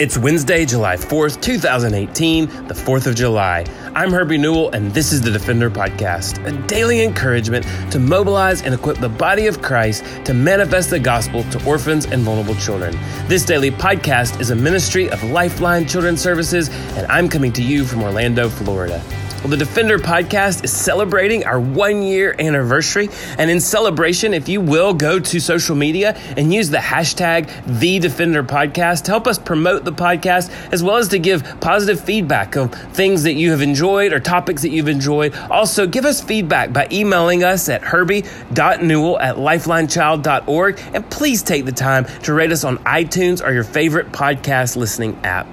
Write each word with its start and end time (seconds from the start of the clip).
It's 0.00 0.18
Wednesday, 0.18 0.66
July 0.66 0.96
4th, 0.96 1.40
2018, 1.40 2.46
the 2.66 2.74
4th 2.74 3.06
of 3.06 3.14
July. 3.14 3.64
I'm 3.94 4.10
Herbie 4.10 4.38
Newell, 4.38 4.70
and 4.70 4.90
this 4.92 5.12
is 5.12 5.20
the 5.20 5.30
Defender 5.30 5.70
Podcast, 5.70 6.44
a 6.44 6.66
daily 6.66 7.04
encouragement 7.04 7.64
to 7.92 8.00
mobilize 8.00 8.62
and 8.62 8.74
equip 8.74 8.98
the 8.98 9.08
body 9.08 9.46
of 9.46 9.62
Christ 9.62 10.04
to 10.24 10.34
manifest 10.34 10.90
the 10.90 10.98
gospel 10.98 11.44
to 11.44 11.64
orphans 11.64 12.06
and 12.06 12.22
vulnerable 12.22 12.56
children. 12.56 12.98
This 13.28 13.44
daily 13.44 13.70
podcast 13.70 14.40
is 14.40 14.50
a 14.50 14.56
ministry 14.56 15.08
of 15.10 15.22
Lifeline 15.22 15.86
Children's 15.86 16.20
Services, 16.20 16.70
and 16.96 17.06
I'm 17.06 17.28
coming 17.28 17.52
to 17.52 17.62
you 17.62 17.84
from 17.84 18.02
Orlando, 18.02 18.48
Florida. 18.48 19.00
Well, 19.44 19.50
the 19.50 19.58
Defender 19.58 19.98
podcast 19.98 20.64
is 20.64 20.72
celebrating 20.72 21.44
our 21.44 21.60
one 21.60 22.00
year 22.00 22.34
anniversary. 22.38 23.10
And 23.36 23.50
in 23.50 23.60
celebration, 23.60 24.32
if 24.32 24.48
you 24.48 24.62
will, 24.62 24.94
go 24.94 25.20
to 25.20 25.38
social 25.38 25.76
media 25.76 26.16
and 26.38 26.50
use 26.54 26.70
the 26.70 26.78
hashtag 26.78 27.50
The 27.66 27.98
Defender 27.98 28.42
Podcast 28.42 29.04
to 29.04 29.10
help 29.10 29.26
us 29.26 29.38
promote 29.38 29.84
the 29.84 29.92
podcast, 29.92 30.50
as 30.72 30.82
well 30.82 30.96
as 30.96 31.08
to 31.08 31.18
give 31.18 31.60
positive 31.60 32.02
feedback 32.02 32.56
of 32.56 32.72
things 32.94 33.24
that 33.24 33.34
you 33.34 33.50
have 33.50 33.60
enjoyed 33.60 34.14
or 34.14 34.18
topics 34.18 34.62
that 34.62 34.70
you've 34.70 34.88
enjoyed. 34.88 35.36
Also, 35.50 35.86
give 35.86 36.06
us 36.06 36.22
feedback 36.22 36.72
by 36.72 36.88
emailing 36.90 37.44
us 37.44 37.68
at 37.68 37.82
herbie.newell 37.82 39.18
at 39.18 39.36
lifelinechild.org. 39.36 40.80
And 40.94 41.10
please 41.10 41.42
take 41.42 41.66
the 41.66 41.72
time 41.72 42.06
to 42.22 42.32
rate 42.32 42.50
us 42.50 42.64
on 42.64 42.78
iTunes 42.78 43.46
or 43.46 43.52
your 43.52 43.64
favorite 43.64 44.10
podcast 44.10 44.76
listening 44.76 45.18
app. 45.22 45.46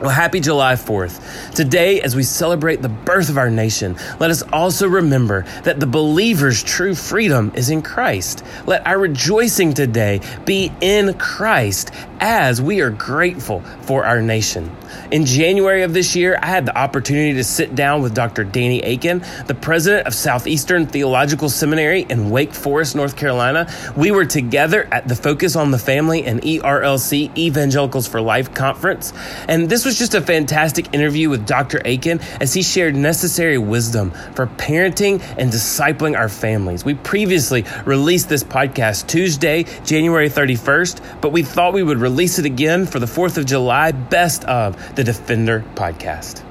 Well, 0.00 0.10
happy 0.10 0.40
July 0.40 0.74
4th. 0.74 1.54
Today, 1.54 2.00
as 2.00 2.16
we 2.16 2.24
celebrate 2.24 2.82
the 2.82 2.88
birth 2.88 3.28
of 3.28 3.38
our 3.38 3.48
nation, 3.48 3.96
let 4.18 4.28
us 4.28 4.42
also 4.52 4.88
remember 4.88 5.44
that 5.62 5.78
the 5.78 5.86
believer's 5.86 6.64
true 6.64 6.96
freedom 6.96 7.52
is 7.54 7.70
in 7.70 7.80
Christ. 7.80 8.44
Let 8.66 8.84
our 8.88 8.98
rejoicing 8.98 9.72
today 9.72 10.20
be 10.44 10.72
in 10.80 11.14
Christ 11.14 11.92
as 12.26 12.62
we 12.62 12.80
are 12.80 12.88
grateful 12.88 13.60
for 13.82 14.06
our 14.06 14.22
nation. 14.22 14.74
In 15.12 15.26
January 15.26 15.82
of 15.82 15.92
this 15.92 16.16
year, 16.16 16.38
I 16.40 16.46
had 16.46 16.64
the 16.64 16.76
opportunity 16.76 17.34
to 17.34 17.44
sit 17.44 17.74
down 17.74 18.00
with 18.00 18.14
Dr. 18.14 18.44
Danny 18.44 18.80
Akin, 18.80 19.22
the 19.46 19.54
president 19.54 20.06
of 20.06 20.14
Southeastern 20.14 20.86
Theological 20.86 21.50
Seminary 21.50 22.06
in 22.08 22.30
Wake 22.30 22.54
Forest, 22.54 22.96
North 22.96 23.14
Carolina. 23.14 23.70
We 23.94 24.10
were 24.10 24.24
together 24.24 24.88
at 24.90 25.06
the 25.06 25.14
Focus 25.14 25.54
on 25.54 25.70
the 25.70 25.78
Family 25.78 26.24
and 26.24 26.40
ERLC 26.40 27.36
Evangelicals 27.36 28.08
for 28.08 28.22
Life 28.22 28.54
conference. 28.54 29.12
And 29.46 29.68
this 29.68 29.84
was 29.84 29.98
just 29.98 30.14
a 30.14 30.22
fantastic 30.22 30.94
interview 30.94 31.28
with 31.28 31.46
Dr. 31.46 31.82
Akin 31.84 32.20
as 32.40 32.54
he 32.54 32.62
shared 32.62 32.96
necessary 32.96 33.58
wisdom 33.58 34.12
for 34.34 34.46
parenting 34.46 35.20
and 35.36 35.52
discipling 35.52 36.16
our 36.16 36.30
families. 36.30 36.86
We 36.86 36.94
previously 36.94 37.66
released 37.84 38.30
this 38.30 38.44
podcast 38.44 39.08
Tuesday, 39.08 39.64
January 39.84 40.30
31st, 40.30 41.20
but 41.20 41.30
we 41.30 41.42
thought 41.42 41.74
we 41.74 41.82
would 41.82 41.98
release 41.98 42.13
it 42.22 42.44
again 42.44 42.86
for 42.86 42.98
the 42.98 43.06
4th 43.06 43.38
of 43.38 43.44
July, 43.44 43.90
best 43.90 44.44
of 44.44 44.94
the 44.94 45.02
Defender 45.02 45.64
podcast. 45.74 46.44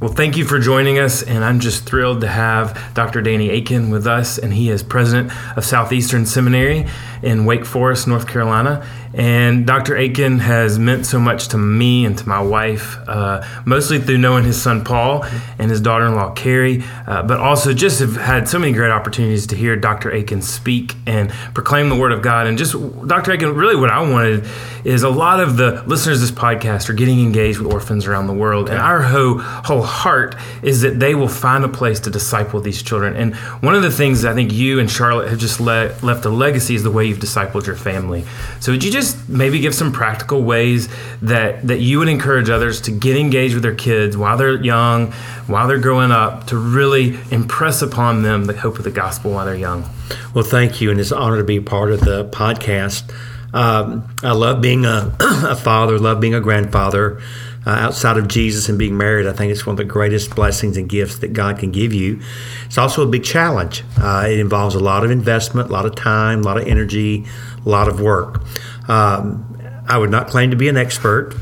Well, 0.00 0.12
thank 0.12 0.36
you 0.36 0.44
for 0.44 0.58
joining 0.58 0.98
us, 0.98 1.22
and 1.22 1.44
I'm 1.44 1.60
just 1.60 1.86
thrilled 1.86 2.22
to 2.22 2.26
have 2.26 2.92
Dr. 2.92 3.22
Danny 3.22 3.50
Akin 3.50 3.88
with 3.88 4.08
us, 4.08 4.36
and 4.36 4.52
he 4.52 4.68
is 4.68 4.82
president 4.82 5.30
of 5.56 5.64
Southeastern 5.64 6.26
Seminary 6.26 6.88
in 7.22 7.44
Wake 7.44 7.64
Forest, 7.64 8.08
North 8.08 8.26
Carolina. 8.26 8.84
And 9.14 9.66
Dr. 9.66 9.96
Akin 9.96 10.38
has 10.38 10.78
meant 10.78 11.06
so 11.06 11.18
much 11.18 11.48
to 11.48 11.58
me 11.58 12.04
and 12.04 12.16
to 12.18 12.28
my 12.28 12.40
wife, 12.40 12.96
uh, 13.06 13.44
mostly 13.64 13.98
through 13.98 14.18
knowing 14.18 14.44
his 14.44 14.60
son 14.60 14.84
Paul 14.84 15.24
and 15.58 15.70
his 15.70 15.80
daughter 15.80 16.06
in 16.06 16.14
law 16.14 16.32
Carrie, 16.32 16.82
uh, 17.06 17.22
but 17.22 17.38
also 17.38 17.72
just 17.72 18.00
have 18.00 18.16
had 18.16 18.48
so 18.48 18.58
many 18.58 18.72
great 18.72 18.90
opportunities 18.90 19.46
to 19.48 19.56
hear 19.56 19.76
Dr. 19.76 20.10
Akin 20.10 20.40
speak 20.40 20.94
and 21.06 21.30
proclaim 21.54 21.88
the 21.88 21.96
Word 21.96 22.12
of 22.12 22.22
God. 22.22 22.46
And 22.46 22.56
just, 22.56 22.72
Dr. 23.06 23.32
Akin, 23.32 23.54
really 23.54 23.76
what 23.76 23.90
I 23.90 24.00
wanted 24.00 24.46
is 24.84 25.02
a 25.02 25.10
lot 25.10 25.40
of 25.40 25.56
the 25.56 25.82
listeners 25.86 26.22
of 26.22 26.28
this 26.28 26.38
podcast 26.38 26.88
are 26.88 26.94
getting 26.94 27.20
engaged 27.20 27.58
with 27.58 27.72
orphans 27.72 28.06
around 28.06 28.26
the 28.26 28.32
world. 28.32 28.68
And 28.68 28.78
our 28.78 29.02
whole, 29.02 29.38
whole 29.38 29.82
heart 29.82 30.34
is 30.62 30.80
that 30.80 30.98
they 30.98 31.14
will 31.14 31.28
find 31.28 31.64
a 31.64 31.68
place 31.68 32.00
to 32.00 32.10
disciple 32.10 32.60
these 32.60 32.82
children. 32.82 33.14
And 33.14 33.36
one 33.62 33.74
of 33.74 33.82
the 33.82 33.90
things 33.90 34.24
I 34.24 34.34
think 34.34 34.52
you 34.52 34.80
and 34.80 34.90
Charlotte 34.90 35.28
have 35.28 35.38
just 35.38 35.60
le- 35.60 35.94
left 36.02 36.24
a 36.24 36.30
legacy 36.30 36.74
is 36.74 36.82
the 36.82 36.90
way 36.90 37.04
you've 37.04 37.18
discipled 37.18 37.66
your 37.66 37.76
family. 37.76 38.24
So 38.60 38.72
would 38.72 38.82
you 38.82 38.90
just 38.90 39.01
just 39.02 39.28
maybe 39.28 39.58
give 39.58 39.74
some 39.74 39.92
practical 39.92 40.42
ways 40.42 40.88
that 41.20 41.66
that 41.66 41.80
you 41.80 41.98
would 41.98 42.08
encourage 42.08 42.48
others 42.48 42.80
to 42.82 42.90
get 42.90 43.16
engaged 43.16 43.54
with 43.54 43.62
their 43.62 43.74
kids 43.74 44.16
while 44.16 44.36
they're 44.36 44.62
young, 44.62 45.12
while 45.46 45.66
they're 45.68 45.78
growing 45.78 46.12
up, 46.12 46.46
to 46.46 46.56
really 46.56 47.18
impress 47.30 47.82
upon 47.82 48.22
them 48.22 48.44
the 48.44 48.56
hope 48.56 48.78
of 48.78 48.84
the 48.84 48.90
gospel 48.90 49.32
while 49.32 49.44
they're 49.44 49.54
young? 49.54 49.88
Well, 50.34 50.44
thank 50.44 50.80
you, 50.80 50.90
and 50.90 51.00
it's 51.00 51.10
an 51.10 51.18
honor 51.18 51.38
to 51.38 51.44
be 51.44 51.60
part 51.60 51.90
of 51.90 52.00
the 52.00 52.24
podcast. 52.26 53.12
Um, 53.52 54.08
I 54.22 54.32
love 54.32 54.62
being 54.62 54.84
a, 54.84 55.14
a 55.20 55.56
father, 55.56 55.98
love 55.98 56.20
being 56.20 56.34
a 56.34 56.40
grandfather. 56.40 57.20
Uh, 57.64 57.70
outside 57.70 58.16
of 58.16 58.26
Jesus 58.26 58.68
and 58.68 58.76
being 58.76 58.96
married, 58.96 59.24
I 59.28 59.32
think 59.32 59.52
it's 59.52 59.64
one 59.64 59.74
of 59.74 59.76
the 59.76 59.84
greatest 59.84 60.34
blessings 60.34 60.76
and 60.76 60.88
gifts 60.88 61.18
that 61.18 61.32
God 61.32 61.60
can 61.60 61.70
give 61.70 61.92
you. 61.92 62.20
It's 62.66 62.76
also 62.76 63.06
a 63.06 63.06
big 63.06 63.22
challenge. 63.22 63.84
Uh, 63.96 64.26
it 64.28 64.40
involves 64.40 64.74
a 64.74 64.80
lot 64.80 65.04
of 65.04 65.12
investment, 65.12 65.70
a 65.70 65.72
lot 65.72 65.86
of 65.86 65.94
time, 65.94 66.40
a 66.40 66.42
lot 66.42 66.58
of 66.58 66.66
energy, 66.66 67.24
a 67.64 67.68
lot 67.68 67.86
of 67.86 68.00
work. 68.00 68.42
Um, 68.88 69.48
I 69.88 69.98
would 69.98 70.10
not 70.10 70.28
claim 70.28 70.50
to 70.50 70.56
be 70.56 70.68
an 70.68 70.76
expert, 70.76 71.34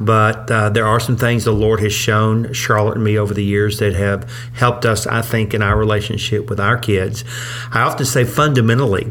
but 0.00 0.50
uh, 0.50 0.70
there 0.70 0.86
are 0.86 1.00
some 1.00 1.16
things 1.16 1.44
the 1.44 1.52
Lord 1.52 1.80
has 1.80 1.92
shown 1.92 2.52
Charlotte 2.52 2.94
and 2.94 3.04
me 3.04 3.18
over 3.18 3.34
the 3.34 3.44
years 3.44 3.78
that 3.80 3.94
have 3.94 4.30
helped 4.54 4.86
us, 4.86 5.06
I 5.06 5.22
think, 5.22 5.54
in 5.54 5.62
our 5.62 5.76
relationship 5.76 6.48
with 6.48 6.60
our 6.60 6.78
kids. 6.78 7.24
I 7.72 7.80
often 7.80 8.06
say 8.06 8.24
fundamentally, 8.24 9.10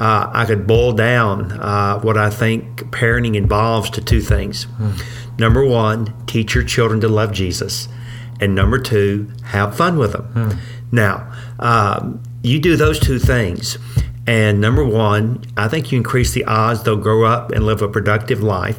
uh, 0.00 0.30
I 0.32 0.44
could 0.44 0.66
boil 0.66 0.92
down 0.92 1.52
uh, 1.52 2.00
what 2.00 2.16
I 2.16 2.30
think 2.30 2.80
parenting 2.90 3.36
involves 3.36 3.90
to 3.90 4.00
two 4.00 4.20
things. 4.20 4.66
Mm. 4.66 5.38
Number 5.38 5.64
one, 5.64 6.12
teach 6.26 6.54
your 6.54 6.64
children 6.64 7.00
to 7.02 7.08
love 7.08 7.32
Jesus. 7.32 7.88
And 8.40 8.54
number 8.56 8.78
two, 8.78 9.30
have 9.44 9.76
fun 9.76 9.96
with 9.98 10.12
them. 10.12 10.32
Mm. 10.34 10.58
Now, 10.90 11.32
um, 11.60 12.22
you 12.42 12.58
do 12.58 12.76
those 12.76 12.98
two 12.98 13.18
things 13.18 13.78
and 14.26 14.60
number 14.60 14.84
one, 14.84 15.44
I 15.56 15.68
think 15.68 15.92
you 15.92 15.98
increase 15.98 16.32
the 16.32 16.44
odds 16.44 16.82
they'll 16.82 16.96
grow 16.96 17.24
up 17.24 17.52
and 17.52 17.66
live 17.66 17.82
a 17.82 17.88
productive 17.88 18.42
life. 18.42 18.78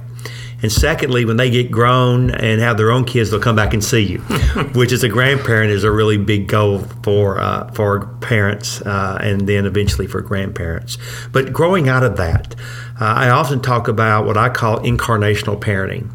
And 0.62 0.72
secondly, 0.72 1.26
when 1.26 1.38
they 1.38 1.52
get 1.52 1.70
grown 1.70 2.32
and 2.32 2.62
have 2.62 2.78
their 2.78 2.90
own 2.90 3.06
kids, 3.06 3.30
they'll 3.30 3.40
come 3.40 3.56
back 3.56 3.74
and 3.74 3.84
see 3.84 4.02
you, 4.02 4.20
which 4.74 4.92
as 4.92 5.04
a 5.04 5.10
grandparent 5.10 5.70
is 5.70 5.84
a 5.84 5.92
really 5.92 6.18
big 6.18 6.48
goal 6.48 6.80
for 7.04 7.40
uh, 7.40 7.70
for 7.74 8.08
parents 8.22 8.82
uh, 8.82 9.20
and 9.22 9.48
then 9.48 9.66
eventually 9.66 10.08
for 10.08 10.22
grandparents. 10.22 10.98
But 11.32 11.54
growing 11.54 11.88
out 11.90 12.04
of 12.04 12.18
that, 12.18 12.56
uh, 13.00 13.06
I 13.06 13.30
often 13.30 13.62
talk 13.62 13.88
about 13.88 14.26
what 14.26 14.38
I 14.38 14.50
call 14.50 14.80
incarnational 14.80 15.60
parenting, 15.60 16.10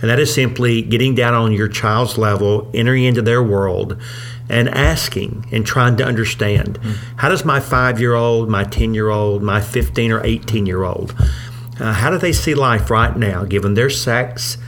and 0.00 0.10
that 0.10 0.18
is 0.18 0.34
simply 0.34 0.82
getting 0.82 1.14
down 1.14 1.34
on 1.34 1.52
your 1.52 1.68
child's 1.68 2.18
level, 2.18 2.70
entering 2.74 3.04
into 3.04 3.22
their 3.22 3.42
world 3.42 4.00
and 4.48 4.68
asking 4.68 5.46
and 5.52 5.64
trying 5.64 5.96
to 5.96 6.04
understand 6.04 6.78
mm-hmm. 6.80 7.16
how 7.16 7.28
does 7.28 7.44
my 7.44 7.60
five 7.60 8.00
year 8.00 8.14
old, 8.14 8.48
my 8.48 8.64
10 8.64 8.94
year 8.94 9.08
old, 9.08 9.42
my 9.42 9.60
15 9.60 10.12
or 10.12 10.24
18 10.24 10.66
year 10.66 10.84
old, 10.84 11.14
uh, 11.80 11.92
how 11.92 12.10
do 12.10 12.18
they 12.18 12.32
see 12.32 12.54
life 12.54 12.90
right 12.90 13.16
now, 13.16 13.44
given 13.44 13.74
their 13.74 13.90
sex, 13.90 14.58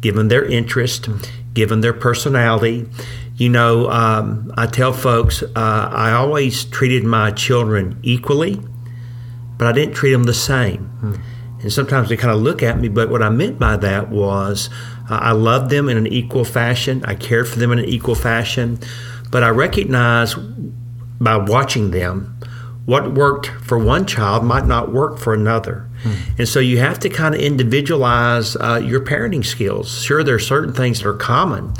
given 0.00 0.28
their 0.28 0.44
interest, 0.44 1.02
mm-hmm. 1.02 1.52
given 1.52 1.80
their 1.80 1.92
personality? 1.92 2.88
You 3.36 3.50
know, 3.50 3.90
um, 3.90 4.52
I 4.56 4.66
tell 4.66 4.92
folks 4.92 5.42
uh, 5.42 5.48
I 5.54 6.12
always 6.12 6.64
treated 6.64 7.04
my 7.04 7.30
children 7.32 7.98
equally, 8.02 8.60
but 9.58 9.66
I 9.68 9.72
didn't 9.72 9.94
treat 9.94 10.12
them 10.12 10.24
the 10.24 10.34
same. 10.34 10.90
Mm-hmm. 11.02 11.60
And 11.60 11.72
sometimes 11.72 12.08
they 12.08 12.16
kind 12.16 12.34
of 12.34 12.40
look 12.40 12.62
at 12.62 12.78
me, 12.78 12.88
but 12.88 13.10
what 13.10 13.22
I 13.22 13.28
meant 13.28 13.58
by 13.58 13.76
that 13.78 14.08
was 14.08 14.70
uh, 15.10 15.18
I 15.20 15.32
loved 15.32 15.70
them 15.70 15.88
in 15.88 15.96
an 15.96 16.06
equal 16.06 16.44
fashion. 16.44 17.04
I 17.04 17.14
cared 17.14 17.48
for 17.48 17.58
them 17.58 17.72
in 17.72 17.78
an 17.78 17.84
equal 17.84 18.14
fashion. 18.14 18.78
But 19.36 19.44
I 19.44 19.50
recognize 19.50 20.34
by 21.20 21.36
watching 21.36 21.90
them 21.90 22.38
what 22.86 23.12
worked 23.12 23.48
for 23.48 23.76
one 23.76 24.06
child 24.06 24.44
might 24.44 24.64
not 24.64 24.94
work 24.94 25.18
for 25.18 25.34
another. 25.34 25.90
Hmm. 26.02 26.12
And 26.38 26.48
so 26.48 26.58
you 26.58 26.78
have 26.78 26.98
to 27.00 27.10
kind 27.10 27.34
of 27.34 27.42
individualize 27.42 28.56
uh, 28.56 28.80
your 28.82 29.00
parenting 29.00 29.44
skills. 29.44 30.02
Sure, 30.02 30.24
there 30.24 30.36
are 30.36 30.38
certain 30.38 30.72
things 30.72 31.00
that 31.00 31.08
are 31.10 31.12
common, 31.12 31.74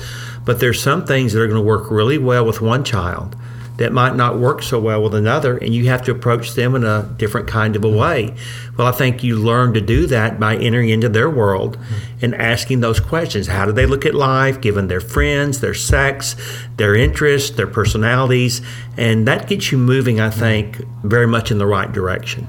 but 0.44 0.60
there's 0.60 0.82
some 0.82 1.06
things 1.06 1.32
that 1.32 1.40
are 1.40 1.46
going 1.46 1.58
to 1.58 1.66
work 1.66 1.90
really 1.90 2.18
well 2.18 2.44
with 2.44 2.60
one 2.60 2.84
child 2.84 3.34
that 3.78 3.92
might 3.92 4.16
not 4.16 4.38
work 4.38 4.62
so 4.62 4.80
well 4.80 5.02
with 5.02 5.14
another, 5.14 5.58
and 5.58 5.74
you 5.74 5.86
have 5.86 6.02
to 6.04 6.10
approach 6.10 6.54
them 6.54 6.74
in 6.74 6.84
a 6.84 7.02
different 7.16 7.48
kind 7.48 7.76
of 7.76 7.84
a 7.84 7.88
mm-hmm. 7.88 7.98
way. 7.98 8.34
Well, 8.76 8.86
I 8.86 8.92
think 8.92 9.22
you 9.22 9.36
learn 9.36 9.74
to 9.74 9.80
do 9.80 10.06
that 10.06 10.40
by 10.40 10.56
entering 10.56 10.88
into 10.88 11.08
their 11.08 11.30
world 11.30 11.76
mm-hmm. 11.76 12.24
and 12.24 12.34
asking 12.34 12.80
those 12.80 13.00
questions. 13.00 13.46
How 13.48 13.66
do 13.66 13.72
they 13.72 13.86
look 13.86 14.06
at 14.06 14.14
life, 14.14 14.60
given 14.60 14.88
their 14.88 15.00
friends, 15.00 15.60
their 15.60 15.74
sex, 15.74 16.36
their 16.76 16.94
interests, 16.94 17.50
their 17.50 17.66
personalities? 17.66 18.62
And 18.96 19.26
that 19.28 19.48
gets 19.48 19.70
you 19.72 19.78
moving, 19.78 20.20
I 20.20 20.30
mm-hmm. 20.30 20.40
think, 20.40 20.76
very 21.02 21.26
much 21.26 21.50
in 21.50 21.58
the 21.58 21.66
right 21.66 21.90
direction. 21.92 22.48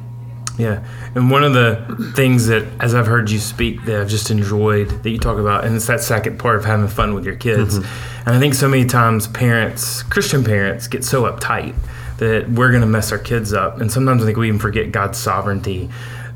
Yeah. 0.57 0.83
And 1.13 1.29
one 1.29 1.43
of 1.43 1.53
the 1.53 2.11
things 2.15 2.47
that, 2.47 2.65
as 2.79 2.95
I've 2.95 3.07
heard 3.07 3.29
you 3.29 3.39
speak, 3.39 3.85
that 3.85 4.01
I've 4.01 4.09
just 4.09 4.31
enjoyed 4.31 4.89
that 5.03 5.09
you 5.09 5.19
talk 5.19 5.37
about, 5.37 5.65
and 5.65 5.75
it's 5.75 5.87
that 5.87 6.01
second 6.01 6.39
part 6.39 6.55
of 6.55 6.65
having 6.65 6.87
fun 6.87 7.13
with 7.13 7.25
your 7.25 7.35
kids. 7.35 7.79
Mm-hmm. 7.79 8.27
And 8.27 8.35
I 8.35 8.39
think 8.39 8.55
so 8.55 8.67
many 8.67 8.85
times 8.85 9.27
parents, 9.27 10.03
Christian 10.03 10.43
parents, 10.43 10.87
get 10.87 11.03
so 11.03 11.23
uptight 11.23 11.75
that 12.17 12.49
we're 12.49 12.69
going 12.69 12.81
to 12.81 12.87
mess 12.87 13.11
our 13.11 13.19
kids 13.19 13.53
up. 13.53 13.79
And 13.79 13.91
sometimes 13.91 14.23
I 14.23 14.25
think 14.25 14.37
we 14.37 14.47
even 14.47 14.59
forget 14.59 14.91
God's 14.91 15.19
sovereignty 15.19 15.89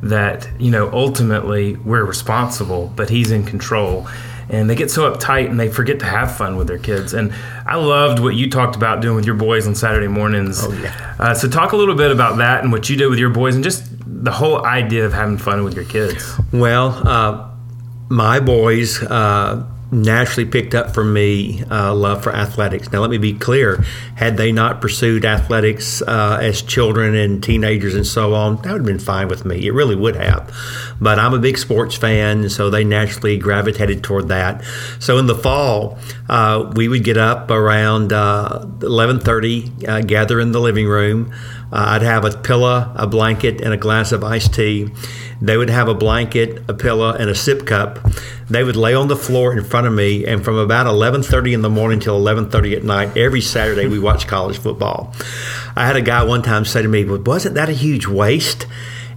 that 0.04 0.50
you 0.60 0.72
know 0.72 0.90
ultimately 0.92 1.76
we're 1.78 2.04
responsible, 2.04 2.92
but 2.96 3.10
He's 3.10 3.32
in 3.32 3.44
control. 3.44 4.08
And 4.51 4.69
they 4.69 4.75
get 4.75 4.92
so 4.92 5.09
uptight 5.09 5.50
and 5.50 5.57
they 5.57 5.69
forget 5.69 6.00
to 6.00 6.06
have 6.06 6.36
fun 6.36 6.57
with 6.57 6.68
their 6.68 6.77
kids. 6.77 7.13
And 7.13 7.33
I 7.65 7.77
loved 7.77 8.19
what 8.19 8.36
you 8.36 8.50
talked 8.50 8.75
about 8.75 9.01
doing 9.01 9.15
with 9.15 9.25
your 9.25 9.36
boys 9.36 9.65
on 9.65 9.75
Saturday 9.75 10.09
mornings. 10.09 10.62
Oh, 10.62 10.71
yeah. 10.74 11.15
Uh, 11.18 11.33
so, 11.33 11.48
talk 11.48 11.71
a 11.71 11.77
little 11.77 11.95
bit 11.95 12.12
about 12.12 12.38
that 12.38 12.62
and 12.62 12.71
what 12.71 12.89
you 12.89 12.98
did 12.98 13.07
with 13.07 13.18
your 13.18 13.30
boys 13.30 13.56
and 13.56 13.63
just 13.63 13.86
the 14.06 14.31
whole 14.31 14.65
idea 14.65 15.06
of 15.06 15.13
having 15.13 15.38
fun 15.38 15.63
with 15.63 15.74
your 15.74 15.86
kids. 15.86 16.38
Well, 16.51 16.89
uh, 17.07 17.50
my 18.09 18.42
boys 18.42 19.01
uh, 19.01 19.65
naturally 19.92 20.50
picked 20.50 20.74
up 20.74 20.94
for 20.94 21.04
me 21.04 21.64
uh, 21.70 21.94
love 21.94 22.24
for 22.24 22.34
athletics. 22.34 22.92
Now, 22.92 23.02
let 23.02 23.10
me 23.10 23.18
be 23.18 23.34
clear: 23.34 23.84
had 24.16 24.38
they 24.38 24.52
not 24.52 24.82
pursued 24.82 25.26
athletics 25.26 26.02
uh, 26.02 26.40
as 26.42 26.62
children 26.62 27.16
and 27.16 27.44
teenagers 27.44 27.94
and 27.94 28.08
so 28.08 28.34
on, 28.34 28.58
that 28.58 28.72
would 28.72 28.82
have 28.82 28.86
been 28.86 29.00
fine 29.00 29.28
with 29.28 29.46
me. 29.46 29.66
It 29.68 29.74
really 29.74 29.96
would 29.96 30.16
have. 30.16 30.52
But 31.00 31.20
I'm 31.20 31.34
a 31.34 31.40
big 31.40 31.58
sports 31.58 31.96
fan, 31.96 32.50
so 32.50 32.70
they 32.70 32.84
naturally 32.84 33.38
gravitated 33.38 34.04
toward 34.04 34.30
that. 34.30 34.64
So 35.00 35.18
in 35.18 35.28
the 35.28 35.36
fall, 35.36 35.98
uh, 36.30 36.72
we 36.76 36.88
would 36.88 37.04
get 37.04 37.18
up 37.18 37.52
around 37.52 38.12
11:30, 38.12 39.88
uh, 39.88 39.92
uh, 39.92 40.02
gather 40.02 40.40
in 40.40 40.52
the 40.52 40.62
living 40.62 40.88
room. 40.88 41.32
Uh, 41.72 41.86
I'd 41.88 42.02
have 42.02 42.26
a 42.26 42.32
pillow, 42.32 42.92
a 42.96 43.08
blanket, 43.08 43.62
and 43.62 43.74
a 43.74 43.78
glass 43.78 44.12
of 44.12 44.24
iced 44.24 44.54
tea. 44.54 44.90
They 45.42 45.58
would 45.58 45.70
have 45.70 45.88
a 45.88 45.96
blanket, 45.96 46.62
a 46.68 46.74
pillow, 46.74 47.14
and 47.14 47.30
a 47.30 47.36
sip 47.36 47.66
cup. 47.66 48.00
They 48.51 48.63
would 48.63 48.75
lay 48.75 48.94
on 48.94 49.07
the 49.07 49.15
floor 49.15 49.53
in 49.57 49.63
front 49.63 49.88
of 49.88 49.94
me, 49.94 50.25
and 50.25 50.44
from 50.44 50.57
about 50.57 50.86
11:30 50.86 51.53
in 51.53 51.62
the 51.62 51.69
morning 51.69 52.00
till 52.00 52.19
11:30 52.19 52.75
at 52.75 52.83
night, 52.83 53.15
every 53.15 53.42
Saturday 53.42 53.88
we 53.88 53.98
watched 53.98 54.27
college 54.27 54.57
football. 54.57 55.13
I 55.75 55.88
had 55.88 55.95
a 55.95 56.01
guy 56.01 56.24
one 56.24 56.42
time 56.42 56.65
say 56.65 56.81
to 56.81 56.88
me, 56.88 57.06
"Well, 57.06 57.19
wasn't 57.19 57.56
that 57.56 57.69
a 57.69 57.74
huge 57.74 58.07
waste?" 58.07 58.68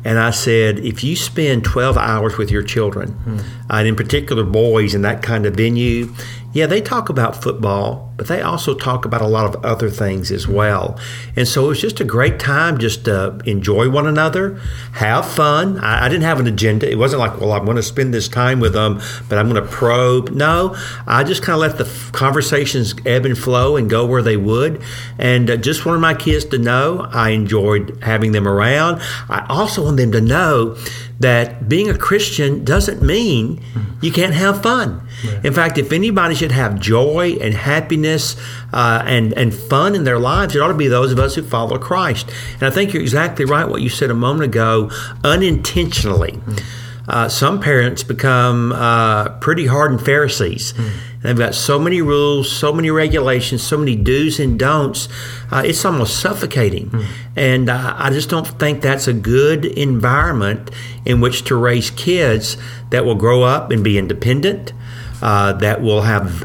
And 0.04 0.19
I 0.19 0.32
said, 0.32 0.81
if 0.81 1.02
you 1.02 1.16
spend 1.16 1.64
12 1.64 1.96
hours 1.96 2.36
with 2.36 2.50
your 2.50 2.62
children, 2.62 3.12
hmm. 3.12 3.38
and 3.70 3.88
in 3.88 3.96
particular 3.96 4.44
boys 4.44 4.94
in 4.94 5.00
that 5.02 5.22
kind 5.22 5.46
of 5.46 5.54
venue, 5.54 6.12
yeah, 6.55 6.67
they 6.67 6.81
talk 6.81 7.09
about 7.09 7.43
football, 7.43 8.12
but 8.17 8.29
they 8.29 8.41
also 8.41 8.75
talk 8.75 9.05
about 9.05 9.21
a 9.21 9.27
lot 9.27 9.53
of 9.53 9.65
other 9.65 9.91
things 9.91 10.31
as 10.31 10.47
well. 10.47 10.97
And 11.35 11.49
so 11.49 11.65
it 11.65 11.69
was 11.69 11.81
just 11.81 11.99
a 11.99 12.05
great 12.05 12.39
time 12.39 12.79
just 12.79 13.06
to 13.06 13.41
enjoy 13.45 13.91
one 13.91 14.06
another, 14.06 14.61
have 14.93 15.29
fun. 15.29 15.79
I, 15.79 16.06
I 16.06 16.09
didn't 16.09 16.23
have 16.23 16.39
an 16.39 16.47
agenda. 16.47 16.89
It 16.89 16.97
wasn't 16.97 17.19
like, 17.19 17.41
well, 17.41 17.51
I'm 17.51 17.65
going 17.65 17.77
to 17.77 17.83
spend 17.83 18.15
this 18.15 18.29
time 18.29 18.61
with 18.61 18.73
them, 18.73 19.01
but 19.29 19.37
I'm 19.37 19.51
going 19.51 19.61
to 19.61 19.69
probe. 19.69 20.31
No, 20.31 20.77
I 21.09 21.25
just 21.25 21.43
kind 21.43 21.55
of 21.55 21.61
let 21.61 21.77
the 21.77 21.91
conversations 22.12 22.95
ebb 23.05 23.27
and 23.27 23.37
flow 23.37 23.77
and 23.77 23.91
go 23.91 24.06
where 24.06 24.23
they 24.23 24.37
would. 24.37 24.81
And 25.19 25.51
uh, 25.51 25.56
just 25.56 25.85
wanted 25.85 25.99
my 25.99 26.15
kids 26.15 26.45
to 26.47 26.59
know 26.59 27.09
I 27.11 27.31
enjoyed 27.31 27.99
having 28.01 28.31
them 28.31 28.47
around. 28.47 29.01
I 29.29 29.45
also 29.49 29.83
want 29.83 29.97
them 29.97 30.12
to 30.12 30.21
know 30.21 30.77
that 31.20 31.69
being 31.69 31.88
a 31.88 31.96
Christian 31.96 32.64
doesn't 32.64 33.00
mean 33.02 33.62
you 34.02 34.11
can't 34.11 34.34
have 34.34 34.62
fun. 34.62 35.06
Right. 35.25 35.44
In 35.44 35.52
fact, 35.52 35.78
if 35.78 35.93
anybody 35.93 36.34
should 36.34 36.52
have 36.52 36.78
joy 36.81 37.37
and 37.40 37.55
happiness 37.55 38.37
uh, 38.72 39.02
and 39.06 39.32
and 39.34 39.55
fun 39.55 39.94
in 39.94 40.05
their 40.05 40.19
lives, 40.19 40.56
it 40.56 40.61
ought 40.61 40.69
to 40.69 40.75
be 40.75 40.88
those 40.88 41.12
of 41.12 41.19
us 41.19 41.34
who 41.34 41.43
follow 41.43 41.78
Christ. 41.78 42.31
And 42.55 42.64
I 42.64 42.70
think 42.70 42.93
you're 42.93 43.02
exactly 43.02 43.44
right. 43.44 43.69
What 43.69 43.81
you 43.81 43.88
said 43.88 44.11
a 44.11 44.14
moment 44.14 44.44
ago, 44.44 44.90
unintentionally. 45.22 46.32
Mm-hmm 46.32 46.81
uh, 47.08 47.28
some 47.28 47.60
parents 47.60 48.02
become 48.02 48.72
uh, 48.72 49.28
pretty 49.40 49.67
hardened 49.67 50.05
Pharisees. 50.05 50.72
Mm. 50.72 50.90
They've 51.25 51.38
got 51.38 51.55
so 51.55 51.79
many 51.79 52.03
rules, 52.03 52.53
so 52.53 52.71
many 52.71 52.91
regulations, 52.91 53.62
so 53.62 53.79
many 53.79 53.97
do's 53.97 54.38
and 54.38 54.59
don'ts. 54.59 55.09
Uh, 55.50 55.62
it's 55.65 55.82
almost 55.82 56.21
suffocating. 56.21 56.91
Mm. 56.91 57.06
And 57.35 57.71
uh, 57.71 57.94
I 57.97 58.11
just 58.11 58.29
don't 58.29 58.47
think 58.47 58.82
that's 58.82 59.09
a 59.09 59.15
good 59.15 59.65
environment 59.65 60.71
in 61.06 61.23
which 61.23 61.44
to 61.44 61.56
raise 61.56 61.91
kids 61.91 62.59
that 62.91 63.06
will 63.06 63.15
grow 63.15 63.43
up 63.43 63.71
and 63.71 63.82
be 63.82 63.97
independent, 63.97 64.75
uh, 65.23 65.55
that 65.55 65.81
will 65.81 66.03
have 66.03 66.44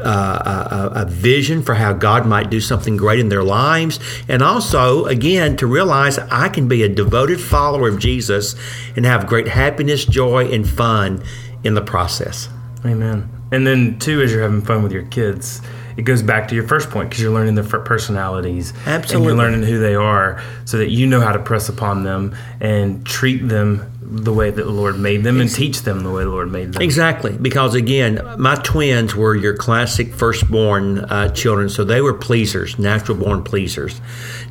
a, 0.94 1.02
a, 1.02 1.04
vision 1.04 1.62
for 1.62 1.74
how 1.74 1.92
God 1.92 2.24
might 2.24 2.48
do 2.48 2.58
something 2.58 2.96
great 2.96 3.20
in 3.20 3.28
their 3.28 3.44
lives. 3.44 4.00
And 4.28 4.42
also, 4.42 5.04
again, 5.04 5.58
to 5.58 5.66
realize 5.66 6.18
I 6.18 6.48
can 6.48 6.68
be 6.68 6.82
a 6.82 6.88
devoted 6.88 7.38
follower 7.38 7.88
of 7.88 7.98
Jesus 7.98 8.54
and 8.96 9.04
have 9.04 9.26
great 9.26 9.48
happiness, 9.48 10.06
joy, 10.06 10.50
and 10.50 10.66
fun 10.66 11.22
in 11.62 11.74
the 11.74 11.82
process. 11.82 12.48
Amen. 12.82 13.39
And 13.52 13.66
then, 13.66 13.98
two, 13.98 14.22
as 14.22 14.32
you're 14.32 14.42
having 14.42 14.62
fun 14.62 14.82
with 14.82 14.92
your 14.92 15.04
kids, 15.04 15.60
it 15.96 16.02
goes 16.02 16.22
back 16.22 16.48
to 16.48 16.54
your 16.54 16.66
first 16.66 16.90
point 16.90 17.10
because 17.10 17.22
you're 17.22 17.32
learning 17.32 17.56
their 17.56 17.64
personalities. 17.64 18.72
Absolutely. 18.86 19.16
And 19.16 19.24
you're 19.24 19.36
learning 19.36 19.68
who 19.68 19.78
they 19.78 19.94
are 19.94 20.42
so 20.64 20.78
that 20.78 20.90
you 20.90 21.06
know 21.06 21.20
how 21.20 21.32
to 21.32 21.38
press 21.38 21.68
upon 21.68 22.04
them 22.04 22.36
and 22.60 23.04
treat 23.04 23.48
them 23.48 23.89
the 24.02 24.32
way 24.32 24.50
that 24.50 24.62
the 24.62 24.70
Lord 24.70 24.98
made 24.98 25.24
them 25.24 25.40
and 25.40 25.52
teach 25.52 25.82
them 25.82 26.00
the 26.00 26.10
way 26.10 26.24
the 26.24 26.30
Lord 26.30 26.50
made 26.50 26.72
them. 26.72 26.82
Exactly. 26.82 27.36
Because 27.36 27.74
again, 27.74 28.20
my 28.38 28.54
twins 28.56 29.14
were 29.14 29.36
your 29.36 29.54
classic 29.54 30.14
firstborn 30.14 31.00
uh, 31.00 31.28
children, 31.32 31.68
so 31.68 31.84
they 31.84 32.00
were 32.00 32.14
pleasers, 32.14 32.78
natural 32.78 33.18
born 33.18 33.42
pleasers. 33.44 34.00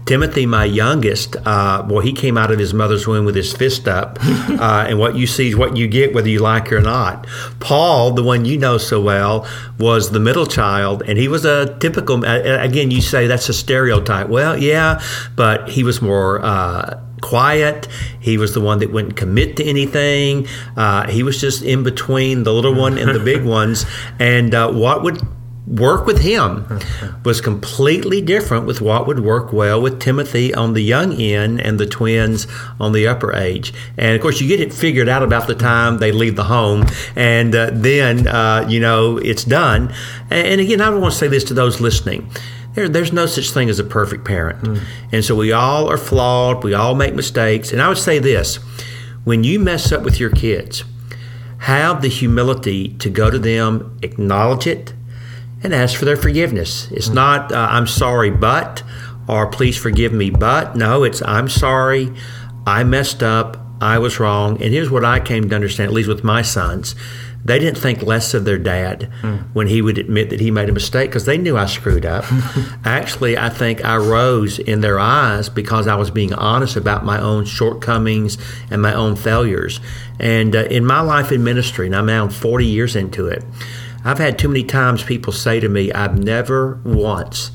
Timothy, 0.06 0.46
my 0.46 0.66
youngest, 0.66 1.36
uh, 1.46 1.81
boy, 1.81 2.01
he 2.01 2.13
came 2.13 2.38
out 2.38 2.51
of 2.51 2.60
his 2.60 2.74
mother's 2.74 3.07
womb 3.07 3.25
with 3.25 3.36
his 3.36 3.51
fist 3.51 3.88
up, 3.88 4.19
uh, 4.24 4.86
and 4.88 5.00
what 5.00 5.16
you 5.16 5.25
see 5.25 5.50
is 5.50 5.56
what 5.56 5.75
you 5.75 5.88
get, 5.88 6.13
whether 6.13 6.30
you 6.30 6.40
like 6.40 6.68
it 6.68 6.74
or 6.74 6.81
not. 6.81 7.28
Paul, 7.60 8.12
the 8.12 8.24
one 8.24 8.46
you 8.46 8.57
know 8.57 8.78
so 8.78 9.01
well, 9.01 9.48
was 9.80 10.12
the 10.12 10.19
middle 10.19 10.46
child, 10.46 11.01
and 11.07 11.18
he 11.18 11.28
was 11.28 11.44
a 11.44 11.78
typical. 11.80 12.24
again, 12.24 12.92
you 12.92 13.01
say 13.01 13.28
that's 13.28 13.50
a 13.50 13.54
stereotype. 13.54 14.30
Well, 14.30 14.57
yeah, 14.57 15.01
but 15.36 15.69
he 15.69 15.84
was 15.84 16.01
more 16.01 16.44
uh, 16.44 17.00
quiet. 17.21 17.88
He 18.19 18.38
was 18.38 18.54
the 18.54 18.62
one 18.62 18.80
that 18.80 18.92
wouldn't 18.92 19.16
commit 19.16 19.57
to 19.57 19.63
anything. 19.63 20.48
Uh, 20.75 21.07
he 21.07 21.24
was 21.24 21.39
just 21.39 21.62
in 21.63 21.83
between 21.83 22.44
the 22.44 22.54
little 22.54 22.74
one 22.74 22.98
and 22.98 23.13
the 23.13 23.19
big 23.19 23.44
ones. 23.60 23.86
And 24.19 24.54
uh, 24.54 24.71
what 24.71 25.04
would 25.04 25.21
work 25.69 26.07
with 26.07 26.19
him 26.21 26.66
was 27.24 27.42
completely 27.42 28.21
different 28.21 28.66
with 28.66 28.81
what 28.81 29.06
would 29.06 29.19
work 29.19 29.54
well 29.54 29.80
with 29.80 30.00
Timothy 30.00 30.54
on 30.54 30.74
the 30.74 30.81
young 30.81 31.13
end 31.13 31.62
and 31.62 31.80
the 31.80 31.86
twins 31.86 32.48
on 32.80 32.92
the 32.92 33.07
upper 33.07 33.33
age. 33.33 33.74
And 33.95 34.15
of 34.15 34.22
course, 34.22 34.42
you 34.42 34.48
get 34.48 34.60
it 34.60 34.74
figured 34.74 35.07
out 35.07 35.22
about 35.22 35.48
the 35.48 35.56
time 35.56 36.00
they 36.00 36.12
leave 36.12 36.36
the 36.36 36.45
home, 36.45 36.86
and 37.15 37.54
uh, 37.54 37.69
then 37.72 38.27
uh, 38.27 38.65
you 38.68 38.80
know 38.80 39.18
it's 39.18 39.44
done. 39.44 39.94
And, 40.30 40.48
and 40.48 40.62
again, 40.62 40.81
I 40.81 40.89
want 40.89 41.13
to 41.13 41.19
say 41.19 41.27
this 41.27 41.44
to 41.45 41.54
those 41.54 41.80
listening 41.80 42.30
there, 42.80 42.90
there's 42.90 43.12
no 43.12 43.26
such 43.26 43.52
thing 43.52 43.70
as 43.70 43.80
a 43.80 43.84
perfect 43.84 44.24
parent. 44.26 44.62
Mm. 44.62 44.81
And 45.12 45.26
so 45.26 45.36
we 45.36 45.52
all 45.52 45.90
are 45.90 45.98
flawed, 45.98 46.64
we 46.64 46.74
all 46.74 46.96
make 46.96 47.14
mistakes. 47.14 47.72
And 47.72 47.81
I 47.81 47.90
would 47.90 47.98
say 47.98 48.20
this 48.20 48.56
when 49.26 49.44
you 49.44 49.60
mess 49.60 49.92
up 49.92 50.04
with 50.04 50.20
your 50.20 50.30
kids, 50.30 50.84
have 51.60 52.02
the 52.02 52.08
humility 52.08 52.90
to 53.00 53.10
go 53.10 53.30
to 53.30 53.38
them, 53.38 54.00
acknowledge 54.01 54.65
it, 54.65 54.94
and 55.62 55.74
ask 55.74 56.00
for 56.00 56.06
their 56.06 56.15
forgiveness. 56.15 56.89
It's 56.92 57.10
mm. 57.10 57.15
not, 57.15 57.51
uh, 57.51 57.68
I'm 57.70 57.88
sorry, 57.88 58.32
but, 58.32 58.82
or 59.27 59.48
please 59.48 59.77
forgive 59.77 60.13
me, 60.13 60.30
but. 60.30 60.77
No, 60.77 61.03
it's, 61.03 61.22
I'm 61.24 61.50
sorry, 61.50 62.13
I 62.65 62.86
messed 62.86 63.22
up, 63.22 63.58
I 63.82 64.00
was 64.00 64.20
wrong. 64.20 64.62
And 64.62 64.74
here's 64.74 64.89
what 64.89 65.03
I 65.03 65.20
came 65.20 65.50
to 65.50 65.56
understand, 65.56 65.89
at 65.89 65.94
least 65.94 66.10
with 66.10 66.24
my 66.24 66.42
sons 66.42 66.96
they 67.43 67.58
didn't 67.58 67.77
think 67.77 68.03
less 68.03 68.34
of 68.34 68.46
their 68.46 68.58
dad 68.58 69.10
mm. 69.22 69.43
when 69.53 69.67
he 69.67 69.81
would 69.81 69.98
admit 69.98 70.29
that 70.29 70.39
he 70.39 70.51
made 70.51 70.69
a 70.69 70.74
mistake 70.74 71.10
because 71.10 71.25
they 71.25 71.38
knew 71.38 71.58
I 71.58 71.65
screwed 71.65 72.05
up. 72.05 72.25
Actually, 72.86 73.38
I 73.38 73.50
think 73.50 73.84
I 73.84 73.96
rose 73.96 74.60
in 74.60 74.81
their 74.81 75.00
eyes 75.00 75.50
because 75.50 75.88
I 75.88 75.96
was 75.96 76.12
being 76.12 76.34
honest 76.34 76.75
about 76.75 77.05
my 77.05 77.19
own 77.19 77.46
shortcomings 77.46 78.38
and 78.69 78.81
my 78.81 78.93
own 78.93 79.15
failures. 79.15 79.79
And 80.19 80.55
uh, 80.55 80.65
in 80.65 80.86
my 80.86 81.00
life 81.00 81.31
in 81.31 81.43
ministry, 81.43 81.86
and 81.86 81.96
I'm 81.96 82.05
now 82.05 82.27
40 82.27 82.65
years 82.65 82.96
into 82.96 83.27
it, 83.27 83.43
I've 84.03 84.19
had 84.19 84.38
too 84.38 84.50
many 84.50 84.63
times 84.63 85.03
people 85.03 85.34
say 85.34 85.60
to 85.60 85.69
me, 85.69 85.91
I've 85.91 86.17
never 86.17 86.81
once 86.84 87.51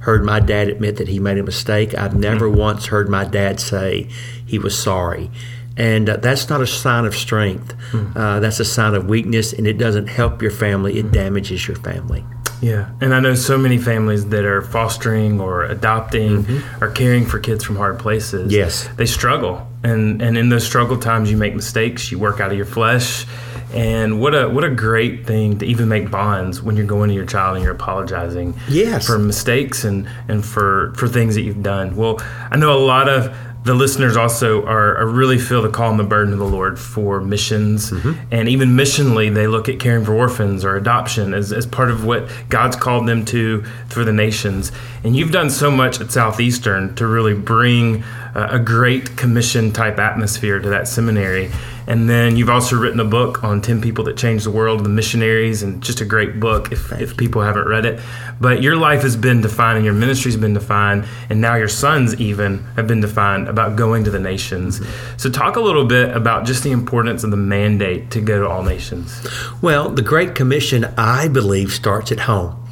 heard 0.00 0.24
my 0.24 0.38
dad 0.38 0.68
admit 0.68 0.96
that 0.96 1.08
he 1.08 1.18
made 1.18 1.38
a 1.38 1.42
mistake. 1.42 1.92
I've 1.94 2.16
never 2.16 2.48
mm. 2.48 2.56
once 2.56 2.86
heard 2.86 3.08
my 3.08 3.24
dad 3.24 3.58
say 3.58 4.08
he 4.46 4.58
was 4.58 4.78
sorry. 4.78 5.30
And 5.76 6.08
uh, 6.08 6.16
that's 6.16 6.48
not 6.48 6.62
a 6.62 6.66
sign 6.66 7.04
of 7.04 7.14
strength. 7.14 7.76
Mm. 7.92 8.16
Uh, 8.16 8.40
that's 8.40 8.60
a 8.60 8.64
sign 8.64 8.94
of 8.94 9.08
weakness, 9.08 9.52
and 9.52 9.66
it 9.66 9.76
doesn't 9.78 10.06
help 10.06 10.40
your 10.40 10.50
family. 10.50 10.98
It 10.98 11.06
mm. 11.06 11.12
damages 11.12 11.68
your 11.68 11.76
family. 11.76 12.24
Yeah, 12.60 12.90
and 13.00 13.14
I 13.14 13.20
know 13.20 13.34
so 13.34 13.58
many 13.58 13.78
families 13.78 14.26
that 14.28 14.44
are 14.44 14.62
fostering 14.62 15.40
or 15.40 15.64
adopting 15.64 16.44
mm-hmm. 16.44 16.84
or 16.84 16.90
caring 16.90 17.26
for 17.26 17.38
kids 17.38 17.64
from 17.64 17.76
hard 17.76 17.98
places. 17.98 18.52
Yes, 18.52 18.88
they 18.96 19.06
struggle, 19.06 19.66
and 19.82 20.22
and 20.22 20.38
in 20.38 20.48
those 20.48 20.64
struggle 20.64 20.96
times, 20.98 21.30
you 21.30 21.36
make 21.36 21.54
mistakes, 21.54 22.10
you 22.10 22.18
work 22.18 22.40
out 22.40 22.50
of 22.50 22.56
your 22.56 22.66
flesh, 22.66 23.26
and 23.74 24.20
what 24.20 24.34
a 24.34 24.48
what 24.48 24.64
a 24.64 24.70
great 24.70 25.26
thing 25.26 25.58
to 25.58 25.66
even 25.66 25.88
make 25.88 26.10
bonds 26.10 26.62
when 26.62 26.76
you're 26.76 26.86
going 26.86 27.08
to 27.08 27.14
your 27.14 27.26
child 27.26 27.56
and 27.56 27.64
you're 27.64 27.74
apologizing. 27.74 28.58
Yes. 28.68 29.06
for 29.06 29.18
mistakes 29.18 29.84
and 29.84 30.08
and 30.28 30.44
for 30.44 30.94
for 30.96 31.08
things 31.08 31.34
that 31.34 31.42
you've 31.42 31.62
done. 31.62 31.94
Well, 31.94 32.16
I 32.50 32.56
know 32.56 32.76
a 32.76 32.80
lot 32.80 33.08
of 33.08 33.36
the 33.66 33.74
listeners 33.74 34.16
also 34.16 34.64
are, 34.64 34.96
are, 34.96 35.06
really 35.06 35.38
feel 35.38 35.60
the 35.60 35.68
call 35.68 35.90
and 35.90 35.98
the 35.98 36.04
burden 36.04 36.32
of 36.32 36.38
the 36.38 36.46
Lord 36.46 36.78
for 36.78 37.20
missions. 37.20 37.90
Mm-hmm. 37.90 38.12
And 38.30 38.48
even 38.48 38.70
missionally, 38.70 39.32
they 39.32 39.48
look 39.48 39.68
at 39.68 39.80
caring 39.80 40.04
for 40.04 40.14
orphans 40.14 40.64
or 40.64 40.76
adoption 40.76 41.34
as, 41.34 41.52
as 41.52 41.66
part 41.66 41.90
of 41.90 42.04
what 42.04 42.30
God's 42.48 42.76
called 42.76 43.08
them 43.08 43.24
to 43.26 43.64
for 43.88 44.04
the 44.04 44.12
nations. 44.12 44.70
And 45.02 45.16
you've 45.16 45.32
done 45.32 45.50
so 45.50 45.70
much 45.70 46.00
at 46.00 46.12
Southeastern 46.12 46.94
to 46.94 47.08
really 47.08 47.34
bring 47.34 48.04
uh, 48.36 48.48
a 48.52 48.60
great 48.60 49.16
commission 49.16 49.72
type 49.72 49.98
atmosphere 49.98 50.60
to 50.60 50.68
that 50.68 50.86
seminary. 50.86 51.50
And 51.86 52.08
then 52.08 52.36
you've 52.36 52.50
also 52.50 52.76
written 52.76 53.00
a 53.00 53.04
book 53.04 53.44
on 53.44 53.62
10 53.62 53.80
people 53.80 54.04
that 54.04 54.16
changed 54.16 54.44
the 54.44 54.50
world, 54.50 54.84
the 54.84 54.88
missionaries, 54.88 55.62
and 55.62 55.82
just 55.82 56.00
a 56.00 56.04
great 56.04 56.40
book 56.40 56.72
if, 56.72 56.92
if 56.92 57.16
people 57.16 57.42
haven't 57.42 57.68
read 57.68 57.86
it. 57.86 58.00
But 58.40 58.62
your 58.62 58.76
life 58.76 59.02
has 59.02 59.16
been 59.16 59.40
defined 59.40 59.76
and 59.76 59.84
your 59.84 59.94
ministry's 59.94 60.36
been 60.36 60.54
defined, 60.54 61.06
and 61.30 61.40
now 61.40 61.54
your 61.54 61.68
sons 61.68 62.14
even 62.20 62.64
have 62.76 62.86
been 62.86 63.00
defined 63.00 63.48
about 63.48 63.76
going 63.76 64.04
to 64.04 64.10
the 64.10 64.18
nations. 64.18 64.80
Mm-hmm. 64.80 65.18
So, 65.18 65.30
talk 65.30 65.56
a 65.56 65.60
little 65.60 65.84
bit 65.84 66.14
about 66.14 66.44
just 66.44 66.62
the 66.62 66.72
importance 66.72 67.24
of 67.24 67.30
the 67.30 67.36
mandate 67.36 68.10
to 68.12 68.20
go 68.20 68.40
to 68.40 68.48
all 68.48 68.62
nations. 68.62 69.26
Well, 69.62 69.88
the 69.88 70.02
Great 70.02 70.34
Commission, 70.34 70.84
I 70.96 71.28
believe, 71.28 71.72
starts 71.72 72.12
at 72.12 72.20
home. 72.20 72.65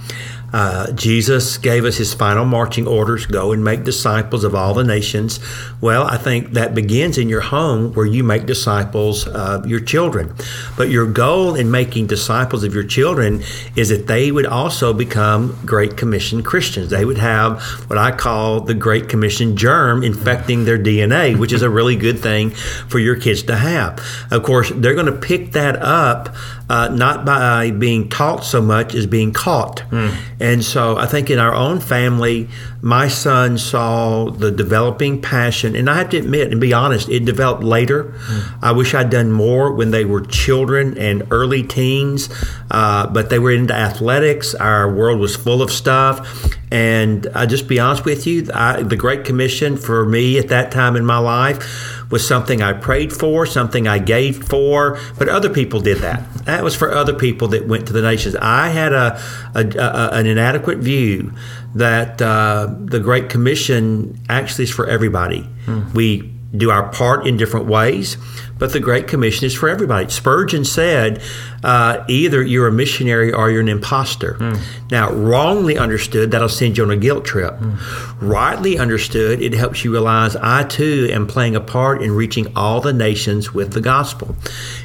Uh, 0.54 0.92
Jesus 0.92 1.58
gave 1.58 1.84
us 1.84 1.96
his 1.96 2.14
final 2.14 2.44
marching 2.44 2.86
orders 2.86 3.26
go 3.26 3.50
and 3.50 3.64
make 3.64 3.82
disciples 3.82 4.44
of 4.44 4.54
all 4.54 4.72
the 4.72 4.84
nations. 4.84 5.40
Well, 5.80 6.04
I 6.04 6.16
think 6.16 6.52
that 6.52 6.76
begins 6.76 7.18
in 7.18 7.28
your 7.28 7.40
home 7.40 7.92
where 7.94 8.06
you 8.06 8.22
make 8.22 8.46
disciples 8.46 9.26
of 9.26 9.66
your 9.66 9.80
children. 9.80 10.32
But 10.76 10.90
your 10.90 11.10
goal 11.10 11.56
in 11.56 11.72
making 11.72 12.06
disciples 12.06 12.62
of 12.62 12.72
your 12.72 12.84
children 12.84 13.42
is 13.74 13.88
that 13.88 14.06
they 14.06 14.30
would 14.30 14.46
also 14.46 14.92
become 14.92 15.58
Great 15.66 15.96
Commission 15.96 16.44
Christians. 16.44 16.88
They 16.88 17.04
would 17.04 17.18
have 17.18 17.60
what 17.88 17.98
I 17.98 18.12
call 18.12 18.60
the 18.60 18.74
Great 18.74 19.08
Commission 19.08 19.56
germ 19.56 20.04
infecting 20.04 20.66
their 20.66 20.78
DNA, 20.78 21.36
which 21.36 21.52
is 21.52 21.62
a 21.62 21.68
really 21.68 21.96
good 21.96 22.20
thing 22.20 22.50
for 22.50 23.00
your 23.00 23.16
kids 23.16 23.42
to 23.42 23.56
have. 23.56 24.00
Of 24.30 24.44
course, 24.44 24.70
they're 24.72 24.94
going 24.94 25.06
to 25.06 25.18
pick 25.18 25.50
that 25.50 25.74
up 25.82 26.32
uh, 26.68 26.88
not 26.88 27.24
by 27.24 27.70
being 27.70 28.08
taught 28.08 28.44
so 28.44 28.60
much 28.60 28.94
as 28.94 29.06
being 29.06 29.32
caught. 29.32 29.82
Mm. 29.90 30.14
And 30.40 30.64
so 30.64 30.96
I 30.96 31.06
think 31.06 31.30
in 31.30 31.38
our 31.38 31.54
own 31.54 31.80
family, 31.80 32.48
my 32.80 33.08
son 33.08 33.58
saw 33.58 34.30
the 34.30 34.50
developing 34.50 35.20
passion, 35.20 35.76
and 35.76 35.88
I 35.90 35.96
have 35.96 36.10
to 36.10 36.18
admit 36.18 36.52
and 36.52 36.60
be 36.60 36.72
honest, 36.72 37.08
it 37.08 37.24
developed 37.24 37.62
later. 37.62 38.04
Mm. 38.04 38.58
I 38.62 38.72
wish 38.72 38.94
I'd 38.94 39.10
done 39.10 39.30
more 39.30 39.72
when 39.72 39.90
they 39.90 40.04
were 40.04 40.22
children 40.22 40.96
and 40.98 41.26
early 41.30 41.62
teens, 41.62 42.28
uh, 42.70 43.06
but 43.08 43.30
they 43.30 43.38
were 43.38 43.52
into 43.52 43.74
athletics. 43.74 44.54
Our 44.54 44.92
world 44.92 45.20
was 45.20 45.36
full 45.36 45.62
of 45.62 45.70
stuff. 45.70 46.54
And 46.70 47.28
I 47.34 47.46
just 47.46 47.68
be 47.68 47.78
honest 47.78 48.04
with 48.04 48.26
you, 48.26 48.48
I, 48.52 48.82
the 48.82 48.96
Great 48.96 49.24
Commission 49.24 49.76
for 49.76 50.04
me 50.04 50.38
at 50.38 50.48
that 50.48 50.72
time 50.72 50.96
in 50.96 51.04
my 51.06 51.18
life 51.18 52.03
was 52.14 52.24
something 52.24 52.62
I 52.62 52.72
prayed 52.74 53.12
for, 53.12 53.44
something 53.44 53.88
I 53.88 53.98
gave 53.98 54.44
for, 54.44 55.00
but 55.18 55.28
other 55.28 55.50
people 55.50 55.80
did 55.80 55.98
that. 55.98 56.22
That 56.44 56.62
was 56.62 56.76
for 56.76 56.92
other 56.92 57.12
people 57.12 57.48
that 57.48 57.66
went 57.66 57.88
to 57.88 57.92
the 57.92 58.02
nations. 58.02 58.36
I 58.36 58.68
had 58.68 58.92
a, 58.92 59.20
a, 59.52 59.66
a 59.76 60.10
an 60.12 60.26
inadequate 60.26 60.78
view 60.78 61.32
that 61.74 62.22
uh, 62.22 62.72
the 62.78 63.00
Great 63.00 63.30
Commission 63.30 64.16
actually 64.28 64.62
is 64.62 64.70
for 64.70 64.86
everybody. 64.86 65.40
Hmm. 65.64 65.92
We 65.92 66.32
do 66.56 66.70
our 66.70 66.88
part 66.90 67.26
in 67.26 67.36
different 67.36 67.66
ways 67.66 68.16
but 68.58 68.72
the 68.72 68.80
Great 68.80 69.08
Commission 69.08 69.46
is 69.46 69.54
for 69.54 69.68
everybody. 69.68 70.08
Spurgeon 70.08 70.64
said, 70.64 71.20
uh, 71.62 72.04
either 72.08 72.42
you're 72.42 72.68
a 72.68 72.72
missionary 72.72 73.32
or 73.32 73.50
you're 73.50 73.60
an 73.60 73.68
impostor. 73.68 74.34
Mm. 74.34 74.60
Now, 74.90 75.12
wrongly 75.12 75.76
understood, 75.76 76.30
that'll 76.30 76.48
send 76.48 76.78
you 76.78 76.84
on 76.84 76.90
a 76.90 76.96
guilt 76.96 77.24
trip. 77.24 77.54
Mm. 77.54 77.78
Rightly 78.20 78.78
understood, 78.78 79.42
it 79.42 79.54
helps 79.54 79.84
you 79.84 79.92
realize 79.92 80.36
I 80.36 80.64
too 80.64 81.08
am 81.10 81.26
playing 81.26 81.56
a 81.56 81.60
part 81.60 82.02
in 82.02 82.12
reaching 82.12 82.56
all 82.56 82.80
the 82.80 82.92
nations 82.92 83.52
with 83.52 83.72
the 83.72 83.80
gospel. 83.80 84.36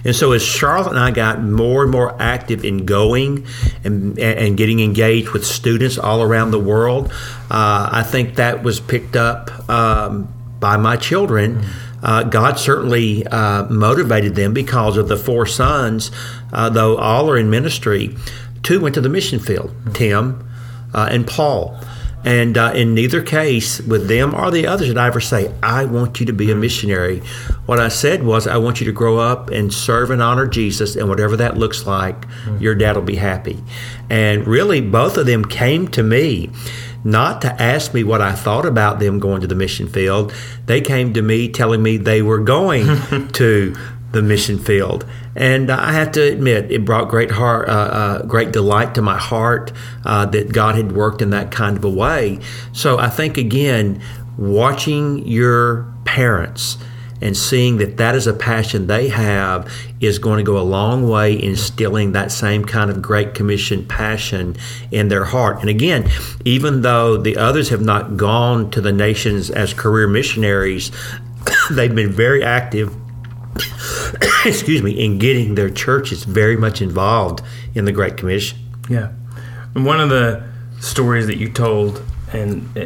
And 0.04 0.16
so, 0.16 0.32
as 0.32 0.44
Charlotte 0.44 0.90
and 0.90 1.00
I 1.00 1.12
got 1.12 1.42
more 1.42 1.84
and 1.84 1.92
more 1.92 2.20
active 2.22 2.66
in 2.66 2.86
going 2.86 3.46
and, 3.84 4.18
and 4.18 4.58
getting 4.58 4.80
engaged 4.80 5.30
with 5.30 5.46
students 5.46 5.98
all 5.98 6.24
around 6.24 6.52
the 6.52 6.60
world, 6.60 7.12
uh, 7.52 7.90
I 7.92 8.04
think 8.04 8.36
that 8.36 8.64
was 8.64 8.80
picked 8.80 9.16
up 9.16 9.70
um, 9.70 10.34
by 10.60 10.78
my 10.78 10.96
children. 10.96 11.64
Uh, 12.02 12.24
God 12.24 12.58
certainly 12.58 13.26
uh, 13.28 13.66
motivated 13.66 14.36
them 14.36 14.54
because 14.54 14.98
of 14.98 15.08
the 15.08 15.18
four 15.18 15.46
sons, 15.46 16.12
uh, 16.54 16.70
though 16.70 16.98
all 16.98 17.30
are 17.30 17.38
in 17.38 17.50
ministry. 17.50 18.16
Two 18.64 18.80
went 18.80 18.96
to 18.96 19.02
the 19.02 19.10
mission 19.10 19.40
field, 19.40 19.74
Tim 19.94 20.48
uh, 20.94 21.10
and 21.12 21.28
Paul. 21.28 21.80
And 22.26 22.58
uh, 22.58 22.74
in 22.76 22.94
neither 22.94 23.22
case, 23.22 23.80
with 23.80 24.10
them 24.10 24.36
or 24.36 24.52
the 24.52 24.68
others, 24.68 24.88
did 24.88 24.98
I 24.98 25.08
ever 25.08 25.22
say, 25.22 25.54
I 25.64 25.86
want 25.86 26.20
you 26.20 26.26
to 26.26 26.34
be 26.34 26.52
a 26.52 26.56
missionary. 26.56 27.20
What 27.66 27.80
I 27.80 27.88
said 27.88 28.24
was, 28.24 28.46
I 28.46 28.58
want 28.58 28.82
you 28.82 28.86
to 28.88 28.92
grow 28.92 29.20
up 29.20 29.50
and 29.50 29.74
serve 29.74 30.12
and 30.12 30.22
honor 30.22 30.46
Jesus, 30.46 30.98
and 30.98 31.08
whatever 31.08 31.38
that 31.38 31.58
looks 31.58 31.88
like, 31.88 32.28
mm-hmm. 32.28 32.58
your 32.58 32.76
dad 32.76 32.98
will 32.98 33.04
be 33.04 33.16
happy. 33.16 33.58
And 34.10 34.46
really, 34.46 34.82
both 34.82 35.18
of 35.18 35.28
them 35.28 35.46
came 35.46 35.88
to 35.90 36.04
me 36.04 36.50
not 37.04 37.42
to 37.42 37.62
ask 37.62 37.94
me 37.94 38.04
what 38.04 38.22
I 38.22 38.34
thought 38.34 38.66
about 38.66 39.00
them 39.00 39.20
going 39.20 39.42
to 39.42 39.48
the 39.48 39.56
mission 39.56 39.88
field. 39.88 40.34
They 40.66 40.82
came 40.82 41.14
to 41.14 41.22
me 41.22 41.50
telling 41.50 41.82
me 41.82 41.98
they 41.98 42.22
were 42.22 42.40
going 42.40 42.86
to 43.34 43.76
the 44.12 44.22
mission 44.22 44.58
field, 44.58 45.06
and 45.36 45.70
I 45.70 45.92
have 45.94 46.12
to 46.14 46.22
admit 46.22 46.72
it 46.72 46.84
brought 46.84 47.10
great 47.10 47.32
heart, 47.32 47.70
uh, 47.70 47.72
uh, 47.72 48.22
great 48.24 48.52
delight 48.52 48.96
to 48.96 49.02
my 49.02 49.18
heart 49.18 49.72
uh, 50.04 50.26
that 50.28 50.52
God 50.52 50.76
had 50.76 50.94
worked 50.94 51.22
in 51.22 51.30
that 51.30 51.52
kind 51.52 51.78
of 51.78 51.84
a 51.84 51.90
way. 51.90 52.40
So 52.74 52.98
I 52.98 53.10
think 53.10 53.38
again, 53.38 54.02
watching 54.38 55.28
your 55.28 55.94
parents 56.06 56.78
and 57.22 57.36
seeing 57.36 57.78
that 57.78 57.98
that 57.98 58.16
is 58.16 58.28
a 58.28 58.34
passion 58.34 58.88
they 58.88 59.10
have 59.10 59.72
is 60.00 60.20
going 60.20 60.38
to 60.38 60.44
go 60.44 60.58
a 60.58 60.64
long 60.64 61.08
way 61.08 61.34
in 61.34 61.50
instilling 61.50 62.14
that 62.14 62.32
same 62.32 62.64
kind 62.64 62.90
of 62.90 63.02
Great 63.02 63.34
Commission 63.34 63.86
passion 63.86 64.56
in 64.92 65.10
their 65.10 65.26
heart. 65.26 65.60
And 65.60 65.70
again, 65.70 66.10
even 66.46 66.82
though 66.82 67.18
the 67.18 67.38
others 67.38 67.70
have 67.70 67.82
not 67.82 68.18
gone 68.18 68.72
to 68.72 68.82
the 68.82 68.94
nations 68.94 69.50
as 69.50 69.74
career 69.74 70.08
missionaries, 70.08 70.92
they've 71.72 71.94
been 71.94 72.12
very 72.12 72.44
active. 72.44 72.96
excuse 74.46 74.82
me, 74.82 74.92
in 74.92 75.18
getting 75.18 75.56
their 75.56 75.70
churches 75.70 76.24
very 76.24 76.56
much 76.56 76.82
involved 76.82 77.42
in 77.76 77.86
the 77.86 77.92
Great 77.92 78.16
Commission. 78.16 78.58
Yeah. 78.90 79.12
And 79.76 79.86
one 79.86 80.00
of 80.00 80.10
the 80.10 80.44
stories 80.80 81.28
that 81.28 81.38
you 81.38 81.52
told 81.52 82.02
and 82.32 82.78
uh, 82.78 82.84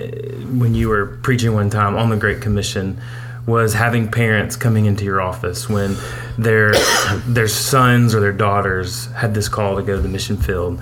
when 0.57 0.73
you 0.73 0.89
were 0.89 1.17
preaching 1.21 1.53
one 1.53 1.69
time 1.69 1.95
on 1.95 2.09
the 2.09 2.17
Great 2.17 2.41
Commission 2.41 2.99
was 3.45 3.73
having 3.73 4.09
parents 4.09 4.55
coming 4.55 4.85
into 4.85 5.03
your 5.03 5.21
office 5.21 5.69
when 5.69 5.97
their 6.37 6.73
their 7.27 7.47
sons 7.47 8.15
or 8.15 8.19
their 8.19 8.33
daughters 8.33 9.07
had 9.13 9.33
this 9.33 9.49
call 9.49 9.75
to 9.75 9.83
go 9.83 9.95
to 9.95 10.01
the 10.01 10.09
mission 10.09 10.37
field. 10.37 10.81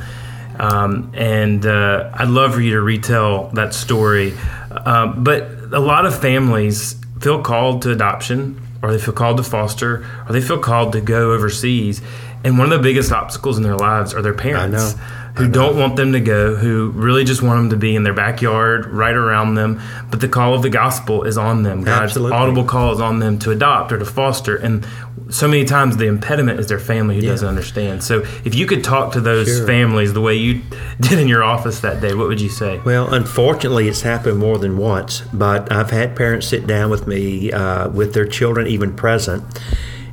Um, 0.60 1.12
and 1.16 1.66
uh, 1.66 2.12
I'd 2.14 2.28
love 2.28 2.54
for 2.54 2.62
you 2.62 2.72
to 2.72 2.82
retell 2.82 3.48
that 3.54 3.74
story. 3.74 4.38
Um, 4.70 5.24
but 5.24 5.50
a 5.72 5.80
lot 5.80 6.06
of 6.06 6.20
families 6.20 6.96
feel 7.20 7.42
called 7.42 7.82
to 7.84 7.92
adoption, 7.92 8.62
or 8.84 8.92
they 8.92 9.00
feel 9.00 9.14
called 9.14 9.38
to 9.38 9.44
foster, 9.44 10.06
or 10.28 10.34
they 10.34 10.42
feel 10.42 10.60
called 10.60 10.94
to 10.94 11.02
go 11.02 11.32
overseas. 11.32 12.02
And 12.44 12.58
one 12.58 12.72
of 12.72 12.78
the 12.78 12.84
biggest 12.84 13.12
obstacles 13.12 13.58
in 13.58 13.64
their 13.64 13.76
lives 13.76 14.14
are 14.14 14.22
their 14.22 14.34
parents 14.34 14.96
who 15.36 15.50
don't 15.50 15.78
want 15.78 15.96
them 15.96 16.14
to 16.14 16.20
go, 16.20 16.56
who 16.56 16.90
really 16.92 17.24
just 17.24 17.42
want 17.42 17.58
them 17.58 17.70
to 17.70 17.78
be 17.78 17.96
in 17.96 18.04
their 18.04 18.14
backyard, 18.14 18.88
right 18.88 19.16
around 19.16 19.56
them. 19.56 19.82
But 20.10 20.20
the 20.20 20.28
call 20.28 20.54
of 20.54 20.62
the 20.62 20.70
gospel 20.70 21.24
is 21.24 21.38
on 21.38 21.64
them. 21.64 21.84
God's 21.84 22.12
Absolutely. 22.12 22.38
audible 22.38 22.64
call 22.66 22.92
is 22.92 23.00
on 23.00 23.20
them 23.20 23.40
to 23.40 23.52
adopt 23.52 23.92
or 23.92 23.98
to 23.98 24.06
foster. 24.06 24.58
And 24.58 24.86
so 25.30 25.48
many 25.48 25.64
times 25.64 25.98
the 25.98 26.08
impediment 26.08 26.60
is 26.60 26.68
their 26.68 26.80
family 26.80 27.16
who 27.16 27.22
yeah. 27.22 27.30
doesn't 27.30 27.48
understand. 27.48 28.04
So 28.04 28.22
if 28.44 28.56
you 28.56 28.68
could 28.68 28.84
talk 28.84 29.14
to 29.14 29.22
those 29.22 29.48
sure. 29.48 29.66
families 29.66 30.14
the 30.14 30.22
way 30.22 30.36
you 30.36 30.62
did 31.00 31.20
in 31.20 31.28
your 31.28 31.44
office 31.44 31.80
that 31.80 32.02
day, 32.02 32.14
what 32.14 32.28
would 32.28 32.42
you 32.42 32.50
say? 32.50 32.80
Well, 32.80 33.14
unfortunately, 33.14 33.88
it's 33.88 34.02
happened 34.02 34.38
more 34.38 34.58
than 34.58 34.78
once. 34.78 35.22
But 35.34 35.72
I've 35.72 35.92
had 35.92 36.16
parents 36.16 36.48
sit 36.48 36.68
down 36.68 36.90
with 36.90 37.08
me 37.08 37.52
uh, 37.52 37.90
with 37.90 38.14
their 38.14 38.28
children 38.28 38.68
even 38.68 38.96
present 38.96 39.44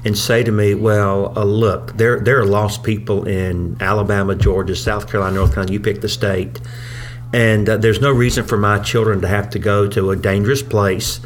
and 0.04 0.16
say 0.16 0.42
to 0.42 0.52
me, 0.52 0.74
"Well, 0.74 1.32
uh, 1.36 1.44
look, 1.44 1.96
there 1.96 2.20
there 2.20 2.40
are 2.40 2.46
lost 2.46 2.82
people 2.82 3.26
in 3.26 3.76
Alabama, 3.80 4.34
Georgia, 4.34 4.76
South 4.76 5.10
Carolina, 5.10 5.36
North 5.36 5.54
Carolina. 5.54 5.72
You 5.72 5.80
pick 5.80 6.00
the 6.00 6.08
state, 6.08 6.60
and 7.32 7.68
uh, 7.68 7.76
there's 7.76 8.00
no 8.00 8.12
reason 8.12 8.46
for 8.46 8.56
my 8.56 8.78
children 8.78 9.20
to 9.20 9.28
have 9.28 9.50
to 9.50 9.58
go 9.58 9.88
to 9.88 10.10
a 10.10 10.16
dangerous 10.16 10.62
place." 10.62 11.20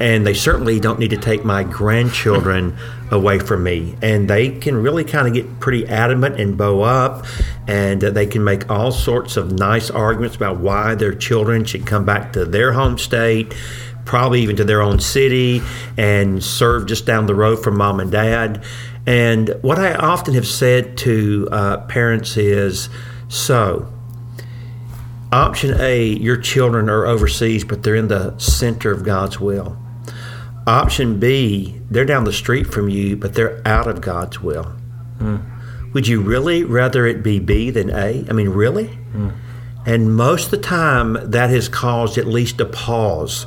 And 0.00 0.24
they 0.24 0.34
certainly 0.34 0.78
don't 0.78 1.00
need 1.00 1.10
to 1.10 1.16
take 1.16 1.44
my 1.44 1.64
grandchildren 1.64 2.76
away 3.10 3.40
from 3.40 3.64
me. 3.64 3.96
And 4.00 4.30
they 4.30 4.50
can 4.50 4.80
really 4.80 5.02
kind 5.02 5.26
of 5.26 5.34
get 5.34 5.58
pretty 5.58 5.88
adamant 5.88 6.38
and 6.38 6.56
bow 6.56 6.82
up, 6.82 7.26
and 7.66 8.04
uh, 8.04 8.10
they 8.10 8.26
can 8.26 8.44
make 8.44 8.70
all 8.70 8.92
sorts 8.92 9.36
of 9.36 9.50
nice 9.50 9.90
arguments 9.90 10.36
about 10.36 10.58
why 10.58 10.94
their 10.94 11.14
children 11.14 11.64
should 11.64 11.84
come 11.84 12.04
back 12.04 12.32
to 12.34 12.44
their 12.44 12.72
home 12.72 12.96
state 12.96 13.52
probably 14.08 14.40
even 14.40 14.56
to 14.56 14.64
their 14.64 14.80
own 14.80 14.98
city 14.98 15.60
and 15.96 16.42
serve 16.42 16.86
just 16.86 17.04
down 17.04 17.26
the 17.26 17.34
road 17.34 17.62
from 17.62 17.76
mom 17.76 18.00
and 18.00 18.10
dad. 18.10 18.64
And 19.06 19.54
what 19.60 19.78
I 19.78 19.94
often 19.94 20.34
have 20.34 20.46
said 20.46 20.96
to 20.98 21.48
uh, 21.52 21.76
parents 21.86 22.36
is 22.36 22.88
so, 23.28 23.92
option 25.30 25.78
A, 25.78 26.04
your 26.04 26.38
children 26.38 26.88
are 26.88 27.06
overseas, 27.06 27.64
but 27.64 27.82
they're 27.82 27.94
in 27.94 28.08
the 28.08 28.36
center 28.38 28.90
of 28.90 29.04
God's 29.04 29.38
will. 29.38 29.76
Option 30.66 31.20
B, 31.20 31.78
they're 31.90 32.04
down 32.04 32.24
the 32.24 32.32
street 32.32 32.66
from 32.66 32.88
you, 32.88 33.16
but 33.16 33.34
they're 33.34 33.60
out 33.66 33.86
of 33.86 34.00
God's 34.00 34.40
will. 34.40 34.72
Mm. 35.18 35.44
Would 35.92 36.08
you 36.08 36.20
really 36.20 36.64
rather 36.64 37.06
it 37.06 37.22
be 37.22 37.38
B 37.38 37.70
than 37.70 37.90
A? 37.90 38.24
I 38.28 38.32
mean, 38.32 38.48
really? 38.50 38.88
Mm. 39.12 39.34
And 39.86 40.16
most 40.16 40.46
of 40.46 40.50
the 40.50 40.58
time, 40.58 41.18
that 41.30 41.50
has 41.50 41.68
caused 41.68 42.18
at 42.18 42.26
least 42.26 42.60
a 42.60 42.66
pause 42.66 43.46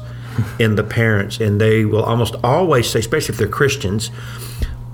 in 0.59 0.75
the 0.75 0.83
parents, 0.83 1.39
and 1.39 1.59
they 1.59 1.85
will 1.85 2.03
almost 2.03 2.35
always 2.43 2.89
say, 2.89 2.99
especially 2.99 3.33
if 3.33 3.39
they're 3.39 3.47
Christians, 3.47 4.11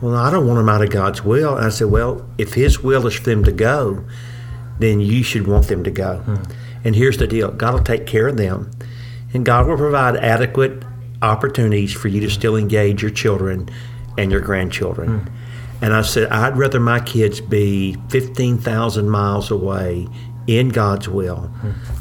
"Well, 0.02 0.16
I 0.16 0.32
don't 0.32 0.48
want 0.48 0.58
them 0.60 0.70
out 0.70 0.82
of 0.82 0.90
God's 0.90 1.24
will." 1.24 1.56
And 1.56 1.66
I 1.66 1.70
said, 1.70 1.88
"Well, 1.88 2.26
if 2.38 2.54
His 2.54 2.84
will 2.84 3.06
is 3.08 3.16
for 3.16 3.30
them 3.30 3.44
to 3.44 3.52
go, 3.52 4.04
then 4.80 5.00
you 5.00 5.24
should 5.24 5.48
want 5.48 5.68
them 5.68 5.84
to 5.84 5.92
go." 5.92 6.18
Hmm. 6.18 6.36
And 6.84 6.96
here's 6.96 7.18
the 7.18 7.28
deal: 7.28 7.52
God 7.52 7.74
will 7.74 7.84
take 7.84 8.06
care 8.06 8.28
of 8.28 8.38
them, 8.38 8.72
and 9.34 9.46
God 9.46 9.68
will 9.68 9.78
provide 9.78 10.16
adequate 10.18 10.84
opportunities 11.22 11.94
for 11.94 12.08
you 12.08 12.22
to 12.22 12.30
still 12.30 12.56
engage 12.56 13.02
your 13.02 13.12
children 13.12 13.70
and 14.18 14.32
your 14.32 14.42
grandchildren. 14.42 15.20
Hmm. 15.20 15.28
And 15.82 15.94
I 15.94 16.02
said, 16.02 16.30
I'd 16.30 16.58
rather 16.58 16.80
my 16.80 17.00
kids 17.00 17.40
be 17.40 17.98
15,000 18.10 19.10
miles 19.10 19.52
away 19.52 20.08
in 20.48 20.70
God's 20.70 21.10
will 21.10 21.52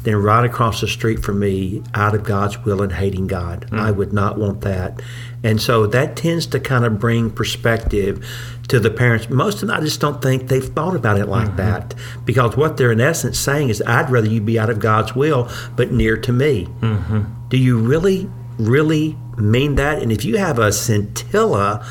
than 0.03 0.15
right 0.15 0.45
across 0.45 0.79
the 0.81 0.87
street 0.87 1.23
from 1.23 1.39
me 1.39 1.83
out 1.93 2.15
of 2.15 2.23
God's 2.23 2.57
will 2.63 2.81
and 2.81 2.93
hating 2.93 3.27
God. 3.27 3.69
Mm. 3.69 3.79
I 3.79 3.91
would 3.91 4.13
not 4.13 4.37
want 4.37 4.61
that. 4.61 5.01
And 5.43 5.61
so 5.61 5.85
that 5.87 6.15
tends 6.15 6.47
to 6.47 6.59
kind 6.59 6.85
of 6.85 6.97
bring 6.97 7.29
perspective 7.29 8.25
to 8.69 8.79
the 8.79 8.89
parents. 8.89 9.29
Most 9.29 9.61
of 9.61 9.67
them, 9.67 9.77
I 9.77 9.81
just 9.81 9.99
don't 9.99 10.21
think 10.21 10.47
they've 10.47 10.63
thought 10.63 10.95
about 10.95 11.19
it 11.19 11.27
like 11.27 11.47
mm-hmm. 11.47 11.57
that 11.57 11.93
because 12.25 12.55
what 12.55 12.77
they're 12.77 12.91
in 12.91 13.01
essence 13.01 13.37
saying 13.37 13.69
is, 13.69 13.81
I'd 13.85 14.09
rather 14.09 14.27
you 14.27 14.41
be 14.41 14.57
out 14.57 14.69
of 14.69 14.79
God's 14.79 15.15
will 15.15 15.49
but 15.75 15.91
near 15.91 16.17
to 16.17 16.31
me. 16.31 16.65
Mm-hmm. 16.79 17.23
Do 17.49 17.57
you 17.57 17.77
really, 17.77 18.29
really 18.57 19.17
mean 19.37 19.75
that? 19.75 20.01
And 20.01 20.11
if 20.11 20.23
you 20.25 20.37
have 20.37 20.57
a 20.57 20.71
scintilla 20.71 21.85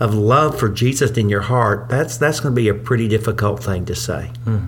of 0.00 0.14
love 0.14 0.58
for 0.58 0.68
Jesus 0.68 1.10
in 1.16 1.28
your 1.28 1.42
heart, 1.42 1.88
that's 1.88 2.16
that's 2.16 2.40
going 2.40 2.54
to 2.54 2.60
be 2.60 2.68
a 2.68 2.74
pretty 2.74 3.08
difficult 3.08 3.62
thing 3.62 3.84
to 3.86 3.94
say. 3.94 4.30
Hmm. 4.44 4.66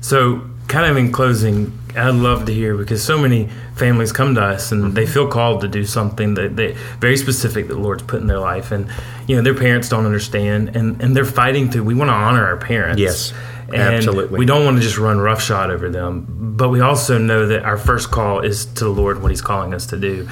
So, 0.00 0.48
kind 0.72 0.90
of 0.90 0.96
in 0.96 1.12
closing, 1.12 1.78
I'd 1.94 2.14
love 2.14 2.46
to 2.46 2.54
hear 2.54 2.74
because 2.74 3.04
so 3.04 3.18
many 3.18 3.50
families 3.76 4.10
come 4.10 4.34
to 4.36 4.42
us 4.42 4.72
and 4.72 4.94
they 4.94 5.04
mm-hmm. 5.04 5.12
feel 5.12 5.28
called 5.28 5.60
to 5.60 5.68
do 5.68 5.84
something 5.84 6.32
that 6.34 6.56
they 6.56 6.72
very 6.98 7.18
specific 7.18 7.68
that 7.68 7.74
the 7.74 7.80
Lord's 7.80 8.02
put 8.02 8.22
in 8.22 8.26
their 8.26 8.38
life, 8.38 8.72
and 8.72 8.90
you 9.28 9.36
know 9.36 9.42
their 9.42 9.54
parents 9.54 9.90
don't 9.90 10.06
understand, 10.06 10.74
and 10.74 11.00
and 11.02 11.14
they're 11.14 11.26
fighting 11.26 11.68
to. 11.70 11.84
We 11.84 11.94
want 11.94 12.08
to 12.08 12.14
honor 12.14 12.46
our 12.46 12.56
parents. 12.56 13.00
Yes, 13.00 13.34
And 13.68 13.82
absolutely. 13.82 14.38
We 14.38 14.46
don't 14.46 14.64
want 14.64 14.78
to 14.78 14.82
just 14.82 14.96
run 14.96 15.18
roughshod 15.18 15.70
over 15.70 15.90
them, 15.90 16.54
but 16.56 16.70
we 16.70 16.80
also 16.80 17.18
know 17.18 17.46
that 17.46 17.64
our 17.64 17.76
first 17.76 18.10
call 18.10 18.40
is 18.40 18.64
to 18.64 18.84
the 18.84 18.90
Lord 18.90 19.20
what 19.20 19.30
He's 19.30 19.42
calling 19.42 19.74
us 19.74 19.84
to 19.86 19.98
do. 19.98 20.26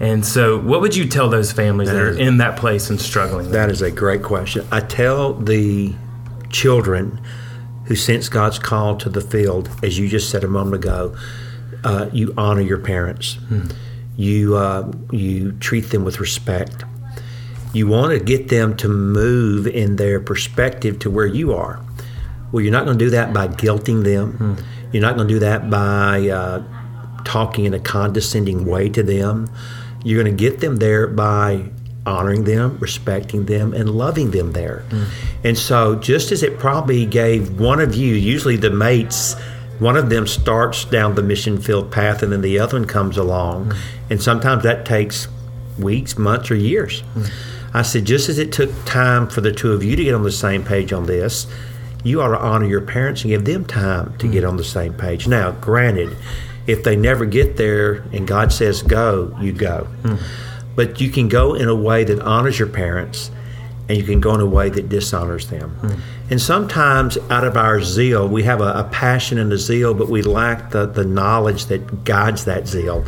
And 0.00 0.24
so, 0.24 0.58
what 0.58 0.80
would 0.80 0.96
you 0.96 1.06
tell 1.06 1.28
those 1.28 1.52
families 1.52 1.90
that, 1.90 1.94
That 1.94 2.02
are 2.02 2.18
in 2.18 2.38
that 2.38 2.56
place 2.56 2.88
and 2.88 2.98
struggling? 2.98 3.52
That 3.52 3.68
is 3.68 3.82
a 3.82 3.90
great 3.90 4.22
question. 4.22 4.66
I 4.72 4.80
tell 4.80 5.34
the 5.34 5.94
children 6.50 7.20
who 7.86 7.96
sense 7.96 8.28
God's 8.28 8.58
call 8.58 8.96
to 8.98 9.08
the 9.08 9.20
field, 9.20 9.70
as 9.82 9.98
you 9.98 10.08
just 10.08 10.30
said 10.30 10.44
a 10.44 10.48
moment 10.48 10.76
ago, 10.76 11.16
uh, 11.84 12.08
you 12.12 12.32
honor 12.36 12.60
your 12.60 12.78
parents. 12.78 13.38
You 14.16 14.56
uh, 14.56 14.92
you 15.10 15.52
treat 15.52 15.90
them 15.90 16.04
with 16.04 16.20
respect. 16.20 16.84
You 17.72 17.86
want 17.86 18.12
to 18.12 18.22
get 18.22 18.48
them 18.48 18.76
to 18.76 18.88
move 18.88 19.66
in 19.66 19.96
their 19.96 20.20
perspective 20.20 20.98
to 21.00 21.10
where 21.10 21.26
you 21.26 21.54
are. 21.54 21.80
Well, 22.52 22.62
you're 22.62 22.72
not 22.72 22.84
going 22.84 22.98
to 22.98 23.04
do 23.04 23.10
that 23.10 23.32
by 23.32 23.48
guilting 23.48 24.04
them. 24.04 24.58
You're 24.92 25.00
not 25.00 25.16
going 25.16 25.26
to 25.26 25.34
do 25.34 25.40
that 25.40 25.70
by 25.70 26.28
uh, 26.28 26.62
talking 27.24 27.64
in 27.64 27.72
a 27.72 27.80
condescending 27.80 28.66
way 28.66 28.90
to 28.90 29.02
them. 29.02 29.50
You're 30.04 30.22
going 30.22 30.36
to 30.36 30.38
get 30.38 30.60
them 30.60 30.76
there 30.76 31.06
by 31.06 31.70
honoring 32.06 32.44
them, 32.44 32.78
respecting 32.80 33.46
them, 33.46 33.72
and 33.74 33.88
loving 33.90 34.30
them 34.32 34.52
there. 34.52 34.84
And 35.44 35.56
so, 35.56 35.94
just 35.96 36.32
as 36.32 36.42
it 36.42 36.58
probably 36.58 37.06
gave 37.06 37.60
one 37.60 37.80
of 37.80 37.94
you, 37.94 38.14
usually 38.14 38.56
the 38.56 38.70
mates, 38.70 39.34
one 39.78 39.96
of 39.96 40.10
them 40.10 40.26
starts 40.26 40.84
down 40.84 41.14
the 41.14 41.22
mission 41.22 41.60
field 41.60 41.90
path 41.90 42.22
and 42.22 42.32
then 42.32 42.40
the 42.40 42.58
other 42.58 42.78
one 42.78 42.86
comes 42.86 43.16
along. 43.16 43.72
And 44.10 44.22
sometimes 44.22 44.62
that 44.62 44.84
takes 44.86 45.28
weeks, 45.78 46.18
months, 46.18 46.50
or 46.50 46.54
years. 46.56 47.02
I 47.74 47.82
said, 47.82 48.04
just 48.04 48.28
as 48.28 48.38
it 48.38 48.52
took 48.52 48.70
time 48.84 49.28
for 49.28 49.40
the 49.40 49.50
two 49.52 49.72
of 49.72 49.82
you 49.82 49.96
to 49.96 50.04
get 50.04 50.14
on 50.14 50.22
the 50.24 50.30
same 50.32 50.62
page 50.64 50.92
on 50.92 51.06
this, 51.06 51.46
you 52.04 52.20
ought 52.20 52.28
to 52.28 52.38
honor 52.38 52.66
your 52.66 52.80
parents 52.82 53.22
and 53.22 53.30
give 53.30 53.44
them 53.44 53.64
time 53.64 54.16
to 54.18 54.28
get 54.28 54.44
on 54.44 54.56
the 54.56 54.64
same 54.64 54.92
page. 54.92 55.26
Now, 55.26 55.52
granted, 55.52 56.16
if 56.66 56.84
they 56.84 56.96
never 56.96 57.24
get 57.24 57.56
there 57.56 58.04
and 58.12 58.26
God 58.26 58.52
says 58.52 58.82
go, 58.82 59.36
you 59.40 59.52
go. 59.52 59.86
But 60.74 61.00
you 61.00 61.10
can 61.10 61.28
go 61.28 61.54
in 61.54 61.68
a 61.68 61.74
way 61.74 62.04
that 62.04 62.20
honors 62.20 62.58
your 62.58 62.68
parents 62.68 63.30
and 63.88 63.98
you 63.98 64.04
can 64.04 64.20
go 64.20 64.34
in 64.34 64.40
a 64.40 64.46
way 64.46 64.70
that 64.70 64.88
dishonors 64.88 65.48
them. 65.48 65.70
Hmm. 65.70 66.00
And 66.30 66.40
sometimes 66.40 67.18
out 67.30 67.44
of 67.44 67.56
our 67.56 67.82
zeal, 67.82 68.28
we 68.28 68.44
have 68.44 68.60
a, 68.60 68.72
a 68.72 68.88
passion 68.90 69.38
and 69.38 69.52
a 69.52 69.58
zeal, 69.58 69.92
but 69.92 70.08
we 70.08 70.22
lack 70.22 70.70
the, 70.70 70.86
the 70.86 71.04
knowledge 71.04 71.66
that 71.66 72.04
guides 72.04 72.44
that 72.46 72.66
zeal. 72.66 73.04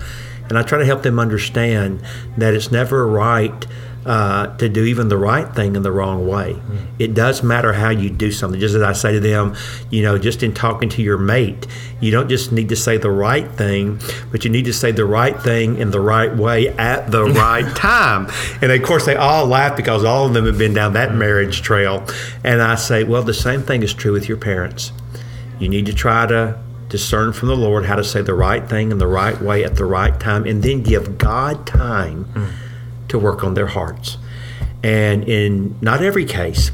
And 0.48 0.58
I 0.58 0.62
try 0.62 0.78
to 0.78 0.84
help 0.84 1.02
them 1.02 1.18
understand 1.18 2.02
that 2.36 2.54
it's 2.54 2.70
never 2.70 3.06
right 3.06 3.66
uh, 4.06 4.54
to 4.58 4.68
do 4.68 4.84
even 4.84 5.08
the 5.08 5.16
right 5.16 5.54
thing 5.54 5.76
in 5.76 5.82
the 5.82 5.90
wrong 5.92 6.26
way. 6.26 6.60
It 6.98 7.14
does 7.14 7.42
matter 7.42 7.72
how 7.72 7.90
you 7.90 8.10
do 8.10 8.30
something. 8.30 8.60
Just 8.60 8.74
as 8.74 8.82
I 8.82 8.92
say 8.92 9.12
to 9.12 9.20
them, 9.20 9.54
you 9.90 10.02
know, 10.02 10.18
just 10.18 10.42
in 10.42 10.52
talking 10.52 10.88
to 10.90 11.02
your 11.02 11.16
mate, 11.18 11.66
you 12.00 12.10
don't 12.10 12.28
just 12.28 12.52
need 12.52 12.68
to 12.68 12.76
say 12.76 12.98
the 12.98 13.10
right 13.10 13.50
thing, 13.50 14.00
but 14.30 14.44
you 14.44 14.50
need 14.50 14.66
to 14.66 14.72
say 14.72 14.92
the 14.92 15.06
right 15.06 15.40
thing 15.40 15.78
in 15.78 15.90
the 15.90 16.00
right 16.00 16.34
way 16.36 16.68
at 16.68 17.10
the 17.10 17.24
right 17.42 17.74
time. 17.76 18.28
And 18.60 18.70
of 18.70 18.82
course, 18.82 19.06
they 19.06 19.16
all 19.16 19.46
laugh 19.46 19.76
because 19.76 20.04
all 20.04 20.26
of 20.26 20.34
them 20.34 20.46
have 20.46 20.58
been 20.58 20.74
down 20.74 20.92
that 20.92 21.14
marriage 21.14 21.62
trail. 21.62 22.06
And 22.44 22.60
I 22.60 22.74
say, 22.74 23.04
well, 23.04 23.22
the 23.22 23.34
same 23.34 23.62
thing 23.62 23.82
is 23.82 23.94
true 23.94 24.12
with 24.12 24.28
your 24.28 24.38
parents. 24.38 24.92
You 25.58 25.68
need 25.68 25.86
to 25.86 25.94
try 25.94 26.26
to 26.26 26.58
discern 26.88 27.32
from 27.32 27.48
the 27.48 27.56
Lord 27.56 27.86
how 27.86 27.96
to 27.96 28.04
say 28.04 28.22
the 28.22 28.34
right 28.34 28.68
thing 28.68 28.92
in 28.92 28.98
the 28.98 29.06
right 29.06 29.40
way 29.40 29.64
at 29.64 29.76
the 29.76 29.84
right 29.84 30.18
time, 30.20 30.44
and 30.46 30.62
then 30.62 30.82
give 30.82 31.18
God 31.18 31.66
time 31.66 32.26
to 33.14 33.18
work 33.18 33.44
on 33.44 33.54
their 33.54 33.68
hearts. 33.68 34.18
And 34.82 35.24
in 35.28 35.78
not 35.80 36.02
every 36.02 36.24
case, 36.24 36.70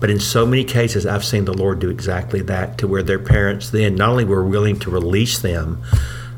but 0.00 0.10
in 0.10 0.18
so 0.18 0.44
many 0.44 0.64
cases, 0.64 1.06
I've 1.06 1.24
seen 1.24 1.44
the 1.44 1.54
Lord 1.54 1.78
do 1.78 1.88
exactly 1.88 2.42
that 2.42 2.78
to 2.78 2.88
where 2.88 3.02
their 3.02 3.18
parents 3.18 3.70
then 3.70 3.94
not 3.94 4.08
only 4.08 4.24
were 4.24 4.44
willing 4.44 4.78
to 4.80 4.90
release 4.90 5.38
them, 5.38 5.82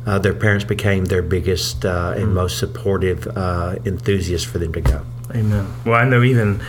uh, 0.07 0.19
their 0.19 0.35
parents 0.35 0.65
became 0.65 1.07
their 1.07 1.23
biggest 1.23 1.85
uh, 1.85 2.15
and 2.17 2.35
most 2.35 2.59
supportive 2.59 3.27
uh, 3.37 3.77
enthusiasts 3.85 4.47
for 4.47 4.59
them 4.59 4.73
to 4.73 4.81
go. 4.81 5.03
Amen. 5.31 5.67
Well, 5.85 5.95
I 5.95 6.05
know 6.05 6.23
even 6.23 6.61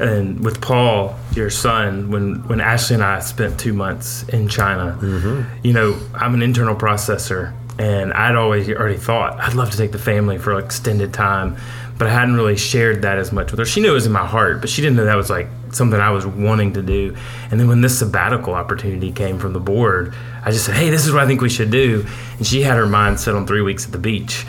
and 0.00 0.42
with 0.44 0.60
Paul, 0.60 1.16
your 1.34 1.50
son, 1.50 2.10
when 2.10 2.46
when 2.48 2.60
Ashley 2.60 2.94
and 2.94 3.04
I 3.04 3.20
spent 3.20 3.60
two 3.60 3.72
months 3.72 4.24
in 4.30 4.48
China, 4.48 4.98
you 5.62 5.72
know, 5.72 5.96
I'm 6.14 6.34
an 6.34 6.42
internal 6.42 6.74
processor, 6.74 7.54
and 7.78 8.12
I'd 8.12 8.34
always 8.34 8.68
already 8.68 8.96
thought 8.96 9.38
I'd 9.38 9.54
love 9.54 9.70
to 9.70 9.76
take 9.76 9.92
the 9.92 9.98
family 9.98 10.38
for 10.38 10.58
extended 10.58 11.14
time, 11.14 11.56
but 12.02 12.10
I 12.10 12.14
hadn't 12.14 12.34
really 12.34 12.56
shared 12.56 13.02
that 13.02 13.18
as 13.18 13.30
much 13.30 13.52
with 13.52 13.60
her. 13.60 13.64
She 13.64 13.80
knew 13.80 13.92
it 13.92 13.94
was 13.94 14.06
in 14.06 14.12
my 14.12 14.26
heart, 14.26 14.60
but 14.60 14.68
she 14.68 14.82
didn't 14.82 14.96
know 14.96 15.04
that 15.04 15.14
was 15.14 15.30
like 15.30 15.46
something 15.70 16.00
I 16.00 16.10
was 16.10 16.26
wanting 16.26 16.72
to 16.72 16.82
do. 16.82 17.14
And 17.48 17.60
then 17.60 17.68
when 17.68 17.80
this 17.80 17.96
sabbatical 17.96 18.54
opportunity 18.54 19.12
came 19.12 19.38
from 19.38 19.52
the 19.52 19.60
board, 19.60 20.12
I 20.44 20.50
just 20.50 20.64
said, 20.64 20.74
"Hey, 20.74 20.90
this 20.90 21.06
is 21.06 21.12
what 21.12 21.22
I 21.22 21.28
think 21.28 21.40
we 21.40 21.48
should 21.48 21.70
do," 21.70 22.04
and 22.38 22.44
she 22.44 22.62
had 22.62 22.76
her 22.76 22.86
mind 22.86 23.20
set 23.20 23.36
on 23.36 23.46
three 23.46 23.60
weeks 23.62 23.86
at 23.86 23.92
the 23.92 23.98
beach. 23.98 24.44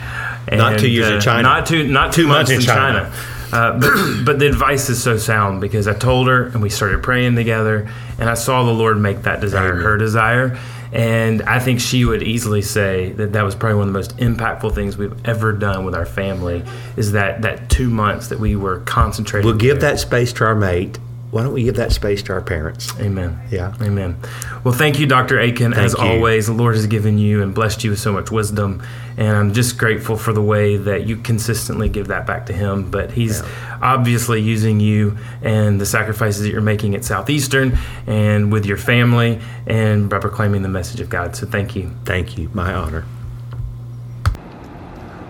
Not 0.51 0.79
two 0.79 0.85
And, 0.87 0.93
years 0.95 1.07
in 1.09 1.17
uh, 1.17 1.21
China. 1.21 1.43
Not 1.43 1.67
two, 1.67 1.83
not 1.87 2.11
two, 2.11 2.23
Two 2.23 2.27
months, 2.27 2.49
months 2.49 2.65
in 2.65 2.71
in 2.71 2.75
China. 2.75 3.11
China. 3.51 3.75
Uh, 3.75 3.79
but 3.79 4.23
but 4.25 4.39
the 4.39 4.47
advice 4.47 4.89
is 4.89 5.03
so 5.03 5.15
sound 5.17 5.61
because 5.61 5.87
I 5.87 5.93
told 5.93 6.27
her 6.29 6.45
and 6.47 6.59
we 6.59 6.71
started 6.71 7.03
praying 7.03 7.35
together 7.35 7.87
and 8.17 8.27
I 8.27 8.33
saw 8.33 8.63
the 8.63 8.71
Lord 8.71 8.99
make 8.99 9.21
that 9.23 9.41
desire 9.41 9.73
Amen. 9.73 9.83
her 9.83 9.97
desire 9.99 10.57
and 10.93 11.41
I 11.41 11.58
think 11.58 11.79
she 11.79 12.06
would 12.06 12.21
easily 12.21 12.62
say 12.62 13.13
that 13.13 13.34
that 13.34 13.41
was 13.41 13.56
probably 13.56 13.79
one 13.79 13.88
of 13.88 13.93
the 13.93 13.97
most 13.97 14.15
impactful 14.17 14.75
things 14.75 14.95
we've 14.95 15.25
ever 15.25 15.51
done 15.51 15.86
with 15.86 15.95
our 15.95 16.06
family 16.06 16.63
is 16.95 17.13
that 17.13 17.41
that 17.41 17.67
two 17.69 17.89
months 17.89 18.27
that 18.27 18.39
we 18.39 18.56
were 18.56 18.82
concentrating. 18.82 19.45
We'll 19.47 19.58
give 19.58 19.77
together. 19.77 19.93
that 19.93 19.99
space 19.99 20.32
to 20.34 20.45
our 20.45 20.56
mate. 20.56 20.99
Why 21.33 21.41
don't 21.41 21.53
we 21.53 21.63
give 21.63 21.77
that 21.77 21.91
space 21.91 22.21
to 22.23 22.33
our 22.33 22.43
parents? 22.43 22.93
Amen. 22.99 23.39
Yeah. 23.49 23.73
Amen. 23.81 24.17
Well, 24.63 24.75
thank 24.75 24.99
you, 24.99 25.07
Dr. 25.07 25.39
Akin. 25.39 25.73
As 25.73 25.93
you. 25.93 25.99
always, 25.99 26.45
the 26.45 26.53
Lord 26.53 26.75
has 26.75 26.85
given 26.85 27.17
you 27.17 27.41
and 27.41 27.55
blessed 27.55 27.83
you 27.83 27.89
with 27.89 27.97
so 27.97 28.13
much 28.13 28.29
wisdom. 28.29 28.83
And 29.17 29.35
I'm 29.35 29.51
just 29.51 29.79
grateful 29.79 30.15
for 30.15 30.31
the 30.31 30.43
way 30.43 30.77
that 30.77 31.07
you 31.07 31.17
consistently 31.17 31.89
give 31.89 32.09
that 32.09 32.27
back 32.27 32.45
to 32.45 32.53
Him. 32.53 32.91
But 32.91 33.13
He's 33.13 33.41
obviously 33.81 34.41
using 34.41 34.79
you 34.79 35.17
and 35.41 35.81
the 35.81 35.87
sacrifices 35.87 36.43
that 36.43 36.51
you're 36.51 36.61
making 36.61 36.93
at 36.93 37.03
Southeastern 37.03 37.79
and 38.05 38.53
with 38.53 38.67
your 38.67 38.77
family 38.77 39.41
and 39.65 40.11
by 40.11 40.19
proclaiming 40.19 40.61
the 40.61 40.69
message 40.69 40.99
of 40.99 41.09
God. 41.09 41.35
So 41.35 41.47
thank 41.47 41.75
you. 41.75 41.89
Thank 42.05 42.37
you. 42.37 42.51
My 42.53 42.75
honor. 42.75 43.05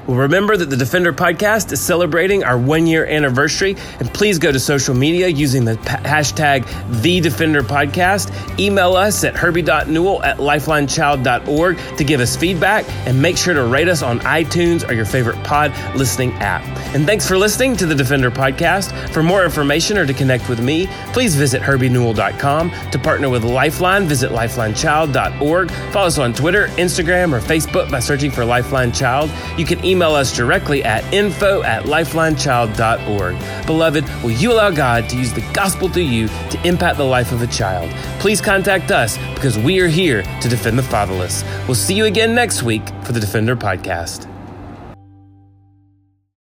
Well, 0.08 0.18
remember 0.18 0.58
that 0.58 0.70
the 0.70 0.76
Defender 0.76 1.14
podcast 1.14 1.72
is 1.72 1.80
celebrating 1.80 2.44
our 2.44 2.58
one 2.58 2.86
year 2.88 3.06
anniversary, 3.06 3.78
and 4.00 4.14
please 4.14 4.38
go 4.38 4.52
to 4.52 4.60
social 4.60 4.94
media 4.94 5.30
using 5.30 5.64
the 5.64 5.76
hashtag 5.76 6.68
The 7.02 7.22
Defender 7.22 7.64
Podcast. 7.64 8.30
Email 8.60 8.98
us 8.98 9.24
at 9.24 9.34
herbie.newell 9.38 10.22
at 10.24 10.40
lifelinechild.org 10.40 11.78
to 11.98 12.04
give 12.04 12.20
us 12.20 12.36
feedback, 12.36 12.84
and 13.08 13.22
make 13.22 13.38
sure 13.38 13.54
to 13.54 13.64
rate 13.64 13.88
us 13.88 14.02
on 14.02 14.20
iTunes 14.22 14.88
or 14.90 14.94
your 14.94 15.06
favorite 15.06 15.42
pod 15.46 15.72
listening 15.96 16.34
app. 16.34 16.64
And 16.94 17.06
thanks 17.06 17.26
for 17.26 17.38
listening 17.38 17.78
to 17.78 17.86
the 17.86 17.96
Defender 17.96 18.30
Podcast. 18.30 18.92
For 19.14 19.24
more 19.24 19.46
information 19.46 19.98
or 19.98 20.06
to 20.06 20.14
connect 20.14 20.50
with 20.50 20.62
me, 20.62 20.88
please 21.14 21.34
visit 21.34 21.62
herbienewell.com. 21.62 22.72
To 22.92 23.00
partner 23.00 23.30
with 23.30 23.46
Lifeline, 23.46 24.06
visit 24.06 24.32
lifelinechild.org. 24.32 25.72
Follow 25.72 26.08
us 26.08 26.18
on 26.18 26.34
Twitter, 26.34 26.68
Instagram, 26.76 27.32
or 27.32 27.40
Facebook 27.40 27.90
by 27.90 28.00
searching 28.00 28.32
for 28.32 28.44
Lifeline 28.44 28.92
Child. 28.92 29.32
You 29.58 29.66
can 29.66 29.80
email 29.84 29.93
email 29.94 30.14
us 30.16 30.36
directly 30.36 30.84
at 30.84 31.04
info 31.14 31.62
at 31.64 31.84
lifelinechild.org. 31.84 33.66
Beloved, 33.68 34.04
will 34.24 34.32
you 34.32 34.52
allow 34.52 34.72
God 34.72 35.08
to 35.10 35.16
use 35.16 35.32
the 35.32 35.48
gospel 35.54 35.88
through 35.88 36.04
you 36.04 36.28
to 36.28 36.68
impact 36.68 36.98
the 36.98 37.06
life 37.06 37.32
of 37.32 37.42
a 37.42 37.48
child? 37.48 37.90
Please 38.20 38.42
contact 38.42 38.92
us 38.92 39.18
because 39.36 39.58
we 39.58 39.80
are 39.80 39.88
here 39.88 40.24
to 40.42 40.50
defend 40.50 40.78
the 40.78 40.84
fatherless. 40.84 41.44
We'll 41.68 41.76
see 41.76 41.94
you 41.94 42.06
again 42.06 42.34
next 42.34 42.64
week 42.64 42.88
for 43.04 43.12
the 43.12 43.20
Defender 43.20 43.56
Podcast. 43.56 44.33